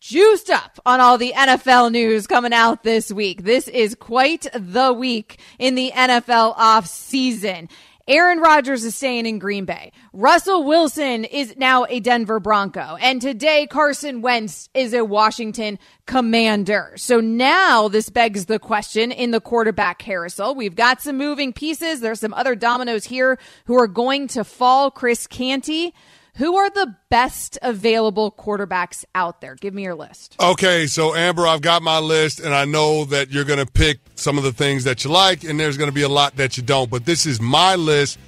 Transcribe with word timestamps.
juiced 0.00 0.50
up 0.50 0.80
on 0.86 1.00
all 1.00 1.18
the 1.18 1.32
NFL 1.36 1.92
news 1.92 2.26
coming 2.26 2.52
out 2.52 2.82
this 2.82 3.12
week. 3.12 3.44
This 3.44 3.68
is 3.68 3.94
quite 3.94 4.46
the 4.54 4.92
week 4.92 5.38
in 5.58 5.74
the 5.74 5.92
NFL 5.94 6.54
off 6.56 6.86
season. 6.86 7.68
Aaron 8.08 8.38
Rodgers 8.38 8.84
is 8.84 8.96
staying 8.96 9.26
in 9.26 9.38
Green 9.38 9.66
Bay. 9.66 9.92
Russell 10.14 10.64
Wilson 10.64 11.24
is 11.24 11.54
now 11.58 11.84
a 11.90 12.00
Denver 12.00 12.40
Bronco. 12.40 12.96
And 13.02 13.20
today, 13.20 13.66
Carson 13.66 14.22
Wentz 14.22 14.70
is 14.72 14.94
a 14.94 15.04
Washington 15.04 15.78
Commander. 16.06 16.94
So 16.96 17.20
now 17.20 17.88
this 17.88 18.08
begs 18.08 18.46
the 18.46 18.58
question 18.58 19.12
in 19.12 19.30
the 19.30 19.42
quarterback 19.42 19.98
carousel. 19.98 20.54
We've 20.54 20.74
got 20.74 21.02
some 21.02 21.18
moving 21.18 21.52
pieces. 21.52 22.00
There's 22.00 22.20
some 22.20 22.32
other 22.32 22.54
dominoes 22.54 23.04
here 23.04 23.38
who 23.66 23.78
are 23.78 23.86
going 23.86 24.28
to 24.28 24.42
fall. 24.42 24.90
Chris 24.90 25.26
Canty. 25.26 25.92
Who 26.38 26.56
are 26.56 26.70
the 26.70 26.94
best 27.08 27.58
available 27.62 28.30
quarterbacks 28.30 29.04
out 29.12 29.40
there? 29.40 29.56
Give 29.56 29.74
me 29.74 29.82
your 29.82 29.96
list. 29.96 30.36
Okay, 30.38 30.86
so 30.86 31.12
Amber, 31.12 31.48
I've 31.48 31.62
got 31.62 31.82
my 31.82 31.98
list, 31.98 32.38
and 32.38 32.54
I 32.54 32.64
know 32.64 33.06
that 33.06 33.32
you're 33.32 33.44
going 33.44 33.58
to 33.58 33.66
pick 33.66 33.98
some 34.14 34.38
of 34.38 34.44
the 34.44 34.52
things 34.52 34.84
that 34.84 35.02
you 35.02 35.10
like, 35.10 35.42
and 35.42 35.58
there's 35.58 35.76
going 35.76 35.90
to 35.90 35.94
be 35.94 36.02
a 36.02 36.08
lot 36.08 36.36
that 36.36 36.56
you 36.56 36.62
don't. 36.62 36.88
But 36.88 37.04
this 37.04 37.26
is 37.26 37.40
my 37.40 37.74
list. 37.74 38.20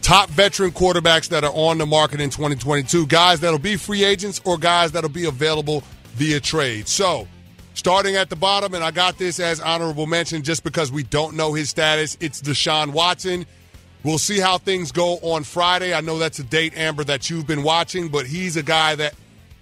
Top 0.00 0.30
veteran 0.30 0.70
quarterbacks 0.70 1.28
that 1.28 1.44
are 1.44 1.52
on 1.52 1.76
the 1.76 1.84
market 1.84 2.18
in 2.22 2.30
2022, 2.30 3.06
guys 3.06 3.40
that'll 3.40 3.58
be 3.58 3.76
free 3.76 4.04
agents 4.04 4.40
or 4.46 4.56
guys 4.56 4.92
that'll 4.92 5.10
be 5.10 5.26
available 5.26 5.84
via 6.14 6.40
trade. 6.40 6.88
So, 6.88 7.28
starting 7.74 8.16
at 8.16 8.30
the 8.30 8.36
bottom, 8.36 8.72
and 8.72 8.82
I 8.82 8.90
got 8.90 9.18
this 9.18 9.38
as 9.38 9.60
honorable 9.60 10.06
mention 10.06 10.42
just 10.42 10.64
because 10.64 10.90
we 10.90 11.02
don't 11.02 11.36
know 11.36 11.52
his 11.52 11.68
status, 11.68 12.16
it's 12.20 12.40
Deshaun 12.40 12.92
Watson. 12.92 13.44
We'll 14.02 14.18
see 14.18 14.38
how 14.38 14.56
things 14.56 14.92
go 14.92 15.18
on 15.18 15.44
Friday. 15.44 15.92
I 15.92 16.00
know 16.00 16.18
that's 16.18 16.38
a 16.38 16.44
date, 16.44 16.76
Amber, 16.76 17.04
that 17.04 17.28
you've 17.28 17.46
been 17.46 17.62
watching, 17.62 18.08
but 18.08 18.26
he's 18.26 18.56
a 18.56 18.62
guy 18.62 18.94
that, 18.94 19.14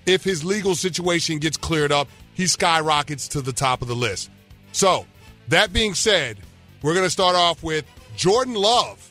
if 0.07 0.23
his 0.23 0.45
legal 0.45 0.75
situation 0.75 1.39
gets 1.39 1.57
cleared 1.57 1.91
up, 1.91 2.09
he 2.35 2.47
skyrockets 2.47 3.29
to 3.29 3.41
the 3.41 3.53
top 3.53 3.83
of 3.83 3.89
the 3.89 3.97
list. 3.97 4.31
So, 4.73 5.07
that 5.49 5.73
being 5.73 5.95
said, 5.95 6.39
we're 6.83 6.95
going 6.95 7.07
to 7.07 7.11
start 7.11 7.35
off 7.35 7.65
with 7.65 7.85
Jordan 8.17 8.55
Love. 8.55 9.05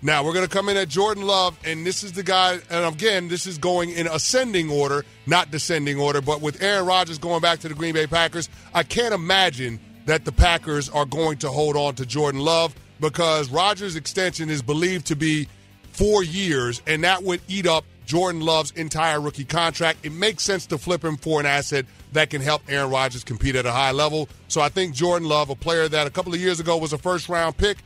Now, 0.00 0.24
we're 0.24 0.32
going 0.32 0.46
to 0.46 0.50
come 0.50 0.68
in 0.68 0.76
at 0.76 0.88
Jordan 0.88 1.26
Love, 1.26 1.58
and 1.64 1.84
this 1.84 2.02
is 2.02 2.12
the 2.12 2.22
guy, 2.22 2.58
and 2.70 2.94
again, 2.94 3.28
this 3.28 3.46
is 3.46 3.58
going 3.58 3.90
in 3.90 4.06
ascending 4.06 4.70
order, 4.70 5.04
not 5.26 5.50
descending 5.50 5.98
order, 5.98 6.22
but 6.22 6.40
with 6.40 6.62
Aaron 6.62 6.86
Rodgers 6.86 7.18
going 7.18 7.40
back 7.40 7.58
to 7.60 7.68
the 7.68 7.74
Green 7.74 7.92
Bay 7.92 8.06
Packers, 8.06 8.48
I 8.72 8.84
can't 8.84 9.12
imagine 9.12 9.80
that 10.06 10.24
the 10.24 10.32
Packers 10.32 10.88
are 10.88 11.04
going 11.04 11.38
to 11.38 11.48
hold 11.48 11.76
on 11.76 11.94
to 11.96 12.06
Jordan 12.06 12.40
Love 12.40 12.74
because 13.00 13.50
Rodgers' 13.50 13.96
extension 13.96 14.50
is 14.50 14.62
believed 14.62 15.06
to 15.06 15.16
be 15.16 15.48
four 15.92 16.22
years, 16.22 16.82
and 16.86 17.04
that 17.04 17.22
would 17.22 17.40
eat 17.48 17.66
up 17.66 17.84
Jordan 18.06 18.40
Love's 18.40 18.70
entire 18.72 19.20
rookie 19.20 19.44
contract. 19.44 19.98
It 20.04 20.12
makes 20.12 20.44
sense 20.44 20.66
to 20.66 20.78
flip 20.78 21.04
him 21.04 21.16
for 21.16 21.40
an 21.40 21.46
asset 21.46 21.86
that 22.12 22.30
can 22.30 22.40
help 22.40 22.62
Aaron 22.68 22.90
Rodgers 22.90 23.24
compete 23.24 23.56
at 23.56 23.66
a 23.66 23.72
high 23.72 23.90
level. 23.90 24.28
So 24.48 24.60
I 24.60 24.68
think 24.68 24.94
Jordan 24.94 25.28
Love, 25.28 25.50
a 25.50 25.56
player 25.56 25.88
that 25.88 26.06
a 26.06 26.10
couple 26.10 26.32
of 26.32 26.40
years 26.40 26.60
ago 26.60 26.76
was 26.76 26.92
a 26.92 26.98
first 26.98 27.28
round 27.28 27.56
pick, 27.56 27.78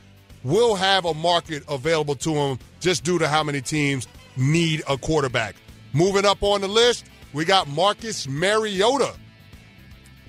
will 0.43 0.75
have 0.75 1.05
a 1.05 1.13
market 1.13 1.63
available 1.67 2.15
to 2.15 2.33
him 2.33 2.59
just 2.79 3.03
due 3.03 3.19
to 3.19 3.27
how 3.27 3.43
many 3.43 3.61
teams 3.61 4.07
need 4.37 4.83
a 4.87 4.97
quarterback. 4.97 5.55
Moving 5.93 6.25
up 6.25 6.41
on 6.41 6.61
the 6.61 6.67
list, 6.67 7.05
we 7.33 7.45
got 7.45 7.67
Marcus 7.67 8.27
Mariota. 8.27 9.13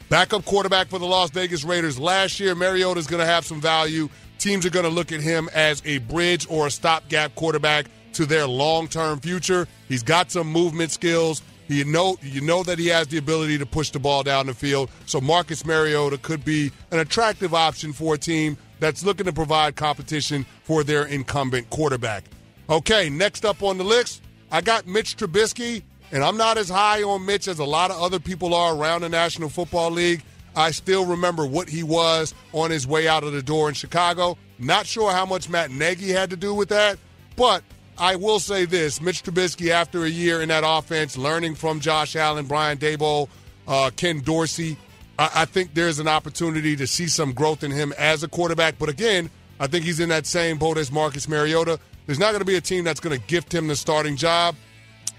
Backup 0.08 0.44
quarterback 0.44 0.88
for 0.88 0.98
the 0.98 1.06
Las 1.06 1.30
Vegas 1.30 1.64
Raiders 1.64 1.98
last 1.98 2.38
year. 2.38 2.54
Mariota 2.54 3.00
is 3.00 3.06
going 3.06 3.20
to 3.20 3.26
have 3.26 3.46
some 3.46 3.60
value 3.60 4.08
Teams 4.42 4.66
are 4.66 4.70
going 4.70 4.84
to 4.84 4.90
look 4.90 5.12
at 5.12 5.20
him 5.20 5.48
as 5.54 5.80
a 5.84 5.98
bridge 5.98 6.48
or 6.50 6.66
a 6.66 6.70
stopgap 6.70 7.32
quarterback 7.36 7.86
to 8.14 8.26
their 8.26 8.44
long-term 8.44 9.20
future. 9.20 9.68
He's 9.86 10.02
got 10.02 10.32
some 10.32 10.48
movement 10.48 10.90
skills. 10.90 11.42
You 11.68 11.84
know, 11.84 12.16
you 12.20 12.40
know 12.40 12.64
that 12.64 12.76
he 12.76 12.88
has 12.88 13.06
the 13.06 13.18
ability 13.18 13.58
to 13.58 13.66
push 13.66 13.90
the 13.90 14.00
ball 14.00 14.24
down 14.24 14.46
the 14.46 14.52
field. 14.54 14.90
So 15.06 15.20
Marcus 15.20 15.64
Mariota 15.64 16.18
could 16.18 16.44
be 16.44 16.72
an 16.90 16.98
attractive 16.98 17.54
option 17.54 17.92
for 17.92 18.14
a 18.14 18.18
team 18.18 18.56
that's 18.80 19.04
looking 19.04 19.26
to 19.26 19.32
provide 19.32 19.76
competition 19.76 20.44
for 20.64 20.82
their 20.82 21.04
incumbent 21.04 21.70
quarterback. 21.70 22.24
Okay, 22.68 23.08
next 23.10 23.44
up 23.44 23.62
on 23.62 23.78
the 23.78 23.84
list, 23.84 24.24
I 24.50 24.60
got 24.60 24.88
Mitch 24.88 25.16
Trubisky, 25.16 25.84
and 26.10 26.24
I'm 26.24 26.36
not 26.36 26.58
as 26.58 26.68
high 26.68 27.04
on 27.04 27.24
Mitch 27.24 27.46
as 27.46 27.60
a 27.60 27.64
lot 27.64 27.92
of 27.92 28.02
other 28.02 28.18
people 28.18 28.54
are 28.54 28.74
around 28.74 29.02
the 29.02 29.08
National 29.08 29.48
Football 29.48 29.92
League. 29.92 30.24
I 30.54 30.70
still 30.70 31.06
remember 31.06 31.46
what 31.46 31.68
he 31.68 31.82
was 31.82 32.34
on 32.52 32.70
his 32.70 32.86
way 32.86 33.08
out 33.08 33.24
of 33.24 33.32
the 33.32 33.42
door 33.42 33.68
in 33.68 33.74
Chicago. 33.74 34.36
Not 34.58 34.86
sure 34.86 35.12
how 35.12 35.26
much 35.26 35.48
Matt 35.48 35.70
Nagy 35.70 36.10
had 36.10 36.30
to 36.30 36.36
do 36.36 36.54
with 36.54 36.68
that, 36.68 36.98
but 37.36 37.62
I 37.98 38.16
will 38.16 38.40
say 38.40 38.64
this 38.64 39.00
Mitch 39.00 39.22
Trubisky, 39.22 39.70
after 39.70 40.04
a 40.04 40.08
year 40.08 40.42
in 40.42 40.48
that 40.48 40.64
offense, 40.66 41.16
learning 41.16 41.54
from 41.54 41.80
Josh 41.80 42.16
Allen, 42.16 42.46
Brian 42.46 42.78
Daboll, 42.78 43.28
uh, 43.66 43.90
Ken 43.96 44.20
Dorsey, 44.20 44.76
I-, 45.18 45.30
I 45.34 45.44
think 45.44 45.74
there's 45.74 45.98
an 45.98 46.08
opportunity 46.08 46.76
to 46.76 46.86
see 46.86 47.06
some 47.06 47.32
growth 47.32 47.62
in 47.62 47.70
him 47.70 47.92
as 47.98 48.22
a 48.22 48.28
quarterback. 48.28 48.78
But 48.78 48.88
again, 48.88 49.30
I 49.60 49.66
think 49.66 49.84
he's 49.84 50.00
in 50.00 50.08
that 50.08 50.26
same 50.26 50.58
boat 50.58 50.78
as 50.78 50.90
Marcus 50.90 51.28
Mariota. 51.28 51.78
There's 52.06 52.18
not 52.18 52.30
going 52.30 52.40
to 52.40 52.46
be 52.46 52.56
a 52.56 52.60
team 52.60 52.84
that's 52.84 53.00
going 53.00 53.18
to 53.18 53.26
gift 53.26 53.54
him 53.54 53.68
the 53.68 53.76
starting 53.76 54.16
job. 54.16 54.56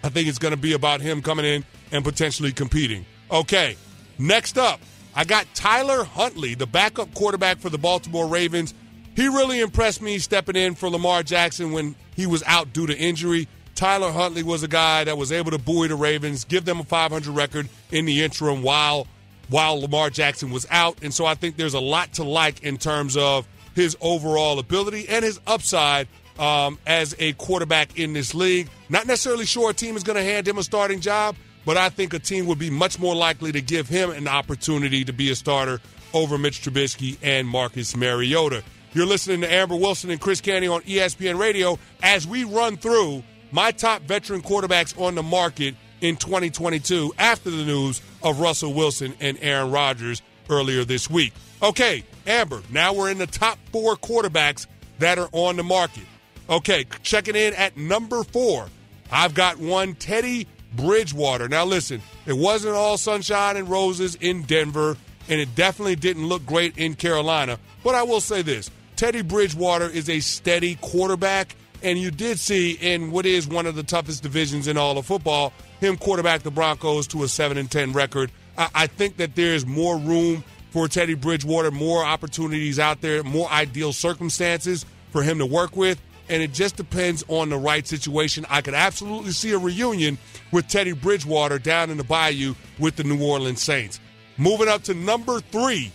I 0.03 0.09
think 0.09 0.27
it's 0.27 0.39
going 0.39 0.53
to 0.53 0.59
be 0.59 0.73
about 0.73 0.99
him 0.99 1.21
coming 1.21 1.45
in 1.45 1.63
and 1.91 2.03
potentially 2.03 2.51
competing. 2.51 3.05
Okay, 3.31 3.77
next 4.19 4.57
up, 4.57 4.81
I 5.15 5.25
got 5.25 5.45
Tyler 5.53 6.03
Huntley, 6.03 6.55
the 6.55 6.65
backup 6.65 7.13
quarterback 7.13 7.59
for 7.59 7.69
the 7.69 7.77
Baltimore 7.77 8.27
Ravens. 8.27 8.73
He 9.15 9.27
really 9.27 9.59
impressed 9.59 10.01
me 10.01 10.17
stepping 10.17 10.55
in 10.55 10.73
for 10.75 10.89
Lamar 10.89 11.21
Jackson 11.21 11.71
when 11.71 11.95
he 12.15 12.25
was 12.25 12.43
out 12.47 12.73
due 12.73 12.87
to 12.87 12.97
injury. 12.97 13.47
Tyler 13.75 14.11
Huntley 14.11 14.43
was 14.43 14.63
a 14.63 14.67
guy 14.67 15.03
that 15.03 15.17
was 15.17 15.31
able 15.31 15.51
to 15.51 15.57
buoy 15.57 15.87
the 15.87 15.95
Ravens, 15.95 16.45
give 16.45 16.65
them 16.65 16.79
a 16.79 16.83
500 16.83 17.31
record 17.31 17.69
in 17.91 18.05
the 18.05 18.23
interim 18.23 18.63
while 18.63 19.07
while 19.49 19.79
Lamar 19.79 20.09
Jackson 20.09 20.51
was 20.51 20.65
out. 20.71 20.97
And 21.03 21.13
so 21.13 21.25
I 21.25 21.35
think 21.35 21.57
there's 21.57 21.73
a 21.73 21.79
lot 21.79 22.13
to 22.13 22.23
like 22.23 22.63
in 22.63 22.77
terms 22.77 23.17
of 23.17 23.47
his 23.75 23.95
overall 24.01 24.57
ability 24.57 25.07
and 25.09 25.23
his 25.23 25.39
upside 25.45 26.07
um, 26.39 26.79
as 26.87 27.15
a 27.19 27.33
quarterback 27.33 27.99
in 27.99 28.13
this 28.13 28.33
league. 28.33 28.69
Not 28.89 29.05
necessarily 29.05 29.45
sure 29.45 29.69
a 29.69 29.73
team 29.73 29.95
is 29.95 30.03
going 30.03 30.15
to 30.15 30.23
hand 30.23 30.47
him 30.47 30.57
a 30.57 30.63
starting 30.63 31.01
job, 31.01 31.35
but 31.65 31.77
I 31.77 31.89
think 31.89 32.13
a 32.13 32.19
team 32.19 32.45
would 32.47 32.59
be 32.59 32.69
much 32.69 32.99
more 32.99 33.15
likely 33.15 33.51
to 33.51 33.61
give 33.61 33.87
him 33.87 34.11
an 34.11 34.27
opportunity 34.27 35.03
to 35.05 35.13
be 35.13 35.31
a 35.31 35.35
starter 35.35 35.79
over 36.13 36.37
Mitch 36.37 36.61
Trubisky 36.61 37.17
and 37.21 37.47
Marcus 37.47 37.95
Mariota. 37.95 38.63
You're 38.93 39.07
listening 39.07 39.41
to 39.41 39.51
Amber 39.51 39.75
Wilson 39.75 40.11
and 40.11 40.21
Chris 40.21 40.39
Canty 40.41 40.67
on 40.67 40.81
ESPN 40.81 41.39
Radio 41.39 41.79
as 42.03 42.27
we 42.27 42.43
run 42.43 42.77
through 42.77 43.23
my 43.51 43.71
top 43.71 44.03
veteran 44.03 44.41
quarterbacks 44.41 44.99
on 44.99 45.15
the 45.15 45.23
market 45.23 45.75
in 46.01 46.15
2022 46.17 47.13
after 47.17 47.49
the 47.49 47.63
news 47.63 48.01
of 48.21 48.39
Russell 48.39 48.73
Wilson 48.73 49.13
and 49.19 49.37
Aaron 49.41 49.71
Rodgers 49.71 50.21
earlier 50.49 50.83
this 50.83 51.09
week. 51.09 51.33
Okay, 51.61 52.03
Amber, 52.27 52.61
now 52.69 52.93
we're 52.93 53.09
in 53.09 53.17
the 53.17 53.27
top 53.27 53.57
four 53.71 53.95
quarterbacks 53.95 54.67
that 54.99 55.17
are 55.17 55.29
on 55.31 55.55
the 55.55 55.63
market. 55.63 56.03
Okay, 56.49 56.85
checking 57.03 57.35
in 57.35 57.53
at 57.53 57.77
number 57.77 58.23
four. 58.23 58.67
I've 59.11 59.33
got 59.33 59.57
one 59.57 59.95
Teddy 59.95 60.47
Bridgewater. 60.75 61.47
Now, 61.47 61.65
listen, 61.65 62.01
it 62.25 62.33
wasn't 62.33 62.75
all 62.75 62.97
sunshine 62.97 63.57
and 63.57 63.69
roses 63.69 64.15
in 64.15 64.43
Denver, 64.43 64.97
and 65.29 65.39
it 65.39 65.55
definitely 65.55 65.95
didn't 65.95 66.27
look 66.27 66.45
great 66.45 66.77
in 66.77 66.95
Carolina. 66.95 67.59
But 67.83 67.95
I 67.95 68.03
will 68.03 68.21
say 68.21 68.41
this 68.41 68.69
Teddy 68.95 69.21
Bridgewater 69.21 69.89
is 69.89 70.09
a 70.09 70.19
steady 70.19 70.75
quarterback, 70.75 71.55
and 71.81 71.99
you 71.99 72.11
did 72.11 72.39
see 72.39 72.71
in 72.71 73.11
what 73.11 73.25
is 73.25 73.47
one 73.47 73.65
of 73.65 73.75
the 73.75 73.83
toughest 73.83 74.23
divisions 74.23 74.67
in 74.67 74.77
all 74.77 74.97
of 74.97 75.05
football, 75.05 75.53
him 75.79 75.97
quarterback 75.97 76.43
the 76.43 76.51
Broncos 76.51 77.07
to 77.07 77.23
a 77.23 77.27
seven 77.27 77.57
and 77.57 77.69
ten 77.69 77.93
record. 77.93 78.31
I, 78.57 78.69
I 78.73 78.87
think 78.87 79.17
that 79.17 79.35
there's 79.35 79.65
more 79.65 79.97
room 79.97 80.43
for 80.71 80.87
Teddy 80.87 81.13
Bridgewater, 81.13 81.69
more 81.69 82.03
opportunities 82.03 82.79
out 82.79 83.01
there, 83.01 83.23
more 83.23 83.49
ideal 83.51 83.93
circumstances 83.93 84.85
for 85.11 85.21
him 85.21 85.37
to 85.37 85.45
work 85.45 85.75
with. 85.75 86.01
And 86.29 86.41
it 86.41 86.53
just 86.53 86.77
depends 86.77 87.23
on 87.27 87.49
the 87.49 87.57
right 87.57 87.85
situation. 87.85 88.45
I 88.49 88.61
could 88.61 88.73
absolutely 88.73 89.31
see 89.31 89.51
a 89.51 89.57
reunion 89.57 90.17
with 90.51 90.67
Teddy 90.67 90.93
Bridgewater 90.93 91.59
down 91.59 91.89
in 91.89 91.97
the 91.97 92.03
bayou 92.03 92.55
with 92.79 92.95
the 92.95 93.03
New 93.03 93.21
Orleans 93.23 93.61
Saints. 93.61 93.99
Moving 94.37 94.67
up 94.67 94.83
to 94.83 94.93
number 94.93 95.39
three, 95.39 95.91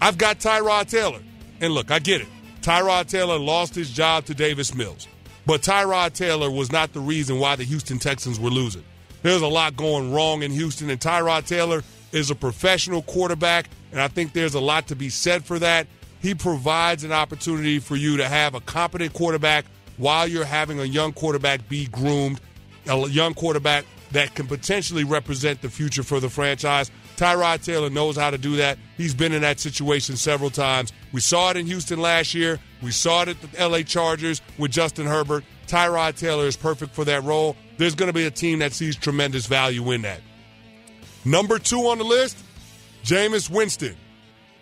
I've 0.00 0.16
got 0.16 0.38
Tyrod 0.38 0.88
Taylor. 0.88 1.20
And 1.60 1.72
look, 1.72 1.90
I 1.90 1.98
get 1.98 2.20
it. 2.20 2.28
Tyrod 2.62 3.08
Taylor 3.08 3.38
lost 3.38 3.74
his 3.74 3.90
job 3.90 4.24
to 4.26 4.34
Davis 4.34 4.74
Mills. 4.74 5.08
But 5.46 5.60
Tyrod 5.60 6.14
Taylor 6.14 6.50
was 6.50 6.72
not 6.72 6.92
the 6.92 7.00
reason 7.00 7.38
why 7.38 7.56
the 7.56 7.64
Houston 7.64 7.98
Texans 7.98 8.40
were 8.40 8.50
losing. 8.50 8.84
There's 9.22 9.42
a 9.42 9.46
lot 9.46 9.76
going 9.76 10.12
wrong 10.12 10.42
in 10.42 10.50
Houston, 10.50 10.90
and 10.90 11.00
Tyrod 11.00 11.46
Taylor 11.46 11.82
is 12.12 12.30
a 12.30 12.34
professional 12.34 13.02
quarterback, 13.02 13.68
and 13.90 14.00
I 14.00 14.08
think 14.08 14.32
there's 14.32 14.54
a 14.54 14.60
lot 14.60 14.88
to 14.88 14.96
be 14.96 15.08
said 15.08 15.44
for 15.44 15.58
that. 15.58 15.86
He 16.24 16.34
provides 16.34 17.04
an 17.04 17.12
opportunity 17.12 17.78
for 17.80 17.96
you 17.96 18.16
to 18.16 18.26
have 18.26 18.54
a 18.54 18.60
competent 18.62 19.12
quarterback 19.12 19.66
while 19.98 20.26
you're 20.26 20.46
having 20.46 20.80
a 20.80 20.84
young 20.84 21.12
quarterback 21.12 21.68
be 21.68 21.84
groomed, 21.84 22.40
a 22.86 22.96
young 23.10 23.34
quarterback 23.34 23.84
that 24.12 24.34
can 24.34 24.46
potentially 24.46 25.04
represent 25.04 25.60
the 25.60 25.68
future 25.68 26.02
for 26.02 26.20
the 26.20 26.30
franchise. 26.30 26.90
Tyrod 27.18 27.62
Taylor 27.62 27.90
knows 27.90 28.16
how 28.16 28.30
to 28.30 28.38
do 28.38 28.56
that. 28.56 28.78
He's 28.96 29.14
been 29.14 29.34
in 29.34 29.42
that 29.42 29.60
situation 29.60 30.16
several 30.16 30.48
times. 30.48 30.94
We 31.12 31.20
saw 31.20 31.50
it 31.50 31.58
in 31.58 31.66
Houston 31.66 32.00
last 32.00 32.32
year. 32.32 32.58
We 32.80 32.90
saw 32.90 33.24
it 33.24 33.28
at 33.28 33.42
the 33.42 33.68
LA 33.68 33.82
Chargers 33.82 34.40
with 34.56 34.70
Justin 34.70 35.04
Herbert. 35.04 35.44
Tyrod 35.66 36.16
Taylor 36.18 36.46
is 36.46 36.56
perfect 36.56 36.94
for 36.94 37.04
that 37.04 37.22
role. 37.22 37.54
There's 37.76 37.94
going 37.94 38.08
to 38.08 38.14
be 38.14 38.24
a 38.24 38.30
team 38.30 38.60
that 38.60 38.72
sees 38.72 38.96
tremendous 38.96 39.44
value 39.44 39.90
in 39.90 40.00
that. 40.02 40.22
Number 41.26 41.58
two 41.58 41.80
on 41.88 41.98
the 41.98 42.04
list, 42.04 42.38
Jameis 43.04 43.50
Winston. 43.50 43.94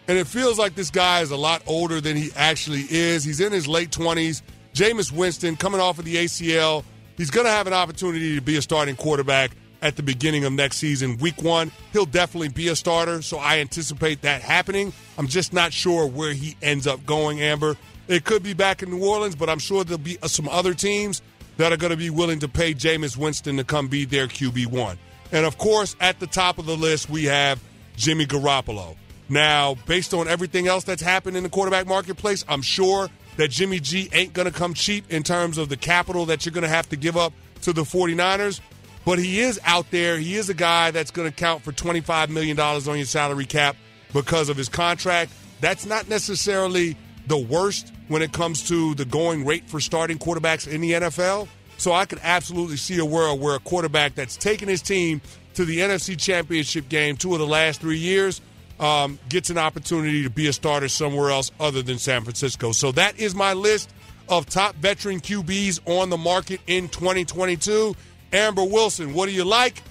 And 0.09 0.19
it 0.19 0.27
feels 0.27 0.59
like 0.59 0.75
this 0.75 0.91
guy 0.91 1.21
is 1.21 1.31
a 1.31 1.37
lot 1.37 1.63
older 1.67 2.01
than 2.01 2.17
he 2.17 2.31
actually 2.35 2.85
is. 2.91 3.25
He's 3.25 3.41
in 3.41 3.53
his 3.53 3.69
late 3.69 3.91
20s. 3.91 4.43
Jameis 4.75 5.13
Winston 5.13 5.57
coming 5.57 5.81
off 5.81 5.99
of 5.99 6.05
the 6.05 6.17
ACL. 6.17 6.85
He's 7.17 7.31
going 7.31 7.47
to 7.47 7.53
have 7.53 7.67
an 7.67 7.73
opportunity 7.73 8.35
to 8.35 8.41
be 8.41 8.57
a 8.57 8.63
starting 8.63 8.97
quarterback 8.97 9.53
at 9.83 9.97
the 9.97 10.03
beginning 10.03 10.45
of 10.45 10.53
next 10.53 10.79
season. 10.79 11.19
Week 11.19 11.43
one, 11.43 11.71
he'll 11.93 12.07
definitely 12.07 12.49
be 12.49 12.69
a 12.69 12.77
starter, 12.77 13.21
so 13.21 13.39
I 13.39 13.59
anticipate 13.59 14.23
that 14.23 14.41
happening. 14.41 14.93
I'm 15.19 15.27
just 15.27 15.53
not 15.53 15.73
sure 15.73 16.07
where 16.07 16.33
he 16.33 16.57
ends 16.63 16.87
up 16.87 17.05
going, 17.05 17.41
Amber. 17.41 17.77
It 18.09 18.25
could 18.25 18.43
be 18.43 18.55
back 18.55 18.83
in 18.83 18.91
New 18.91 19.05
Orleans, 19.05 19.37
but 19.37 19.51
I'm 19.51 19.59
sure 19.59 19.85
there'll 19.85 19.99
be 19.99 20.19
some 20.27 20.49
other 20.49 20.75
teams 20.75 21.23
that 21.57 21.73
are 21.73 21.77
going 21.77 21.91
to 21.91 21.97
be 21.97 22.11
willing 22.11 22.39
to 22.41 22.49
pay 22.49 22.75
Jameis 22.75 23.17
Winston 23.17 23.57
to 23.59 23.65
come 23.65 23.89
be 23.89 24.05
their 24.05 24.27
QB1. 24.27 24.97
And 25.33 25.47
of 25.47 25.59
course, 25.59 25.97
at 26.01 26.19
the 26.21 26.27
top 26.27 26.59
of 26.59 26.67
the 26.67 26.77
list, 26.77 27.11
we 27.11 27.25
have 27.25 27.63
Jimmy 27.97 28.27
Garoppolo. 28.27 28.97
Now, 29.33 29.77
based 29.87 30.13
on 30.13 30.29
everything 30.29 30.69
else 30.69 30.85
that's 30.85 31.01
happened 31.01 31.39
in 31.39 31.43
the 31.43 31.49
quarterback 31.49 31.87
marketplace, 31.87 32.45
I'm 32.49 32.61
sure 32.61 33.09
that 33.39 33.49
Jimmy 33.49 33.81
G 33.81 34.11
ain't 34.13 34.35
going 34.35 34.45
to 34.45 34.53
come 34.53 34.75
cheap 34.75 35.11
in 35.11 35.23
terms 35.23 35.57
of 35.57 35.71
the 35.71 35.77
capital 35.79 36.27
that 36.27 36.45
you're 36.45 36.53
going 36.53 36.65
to 36.65 36.69
have 36.69 36.91
to 36.91 36.97
give 36.97 37.17
up 37.17 37.33
to 37.63 37.73
the 37.73 37.81
49ers. 37.81 38.61
But 39.07 39.19
he 39.19 39.41
is 39.41 39.59
out 39.65 39.91
there. 39.91 40.19
He 40.19 40.37
is 40.37 40.51
a 40.51 40.55
guy 40.55 40.91
that's 40.91 41.11
going 41.11 41.31
to 41.31 41.35
count 41.35 41.63
for 41.63 41.73
$25 41.73 42.29
million 42.29 42.61
on 42.61 42.85
your 42.85 43.07
salary 43.07 43.47
cap 43.47 43.75
because 44.13 44.51
of 44.51 44.59
his 44.59 44.69
contract. 44.69 45.33
That's 45.63 45.87
not 45.87 46.11
necessarily 46.11 46.95
the 47.27 47.39
worst 47.39 47.91
when 48.09 48.21
it 48.21 48.33
comes 48.35 48.69
to 48.69 48.95
the 48.97 49.07
going 49.07 49.47
rate 49.47 49.67
for 49.67 49.81
starting 49.81 50.19
quarterbacks 50.19 50.69
in 50.69 50.83
the 50.83 50.93
NFL. 50.93 51.49
So 51.79 51.95
I 51.95 52.05
could 52.05 52.21
absolutely 52.23 52.77
see 52.77 52.99
a 52.99 53.05
world 53.07 53.41
where 53.41 53.57
a 53.57 53.61
quarterback 53.61 54.15
that's 54.15 54.37
taken 54.37 54.69
his 54.69 54.83
team 54.83 55.23
to 55.55 55.65
the 55.65 55.79
NFC 55.79 56.19
Championship 56.19 56.91
game 56.91 57.17
two 57.17 57.33
of 57.33 57.39
the 57.39 57.47
last 57.47 57.81
three 57.81 57.97
years 57.97 58.43
um, 58.83 59.19
gets 59.29 59.49
an 59.49 59.59
opportunity 59.59 60.25
to 60.25 60.31
be 60.31 60.49
a 60.49 60.53
starter 60.53 60.89
somewhere 60.89 61.31
else 61.31 61.53
other 61.61 61.83
than 61.83 61.99
San 61.99 62.23
Francisco. 62.23 62.73
So 62.73 62.93
that 62.93 63.19
is 63.19 63.35
my 63.35 63.53
list 63.53 63.95
of 64.29 64.47
top 64.47 64.75
veteran 64.77 65.21
QBs 65.21 65.81
on 65.87 66.11
the 66.11 66.17
market 66.17 66.61
in 66.67 66.89
2022. 66.89 67.95
Amber 68.33 68.65
Wilson, 68.65 69.15
what 69.15 69.27
do 69.27 69.33
you 69.33 69.45
like? 69.45 69.83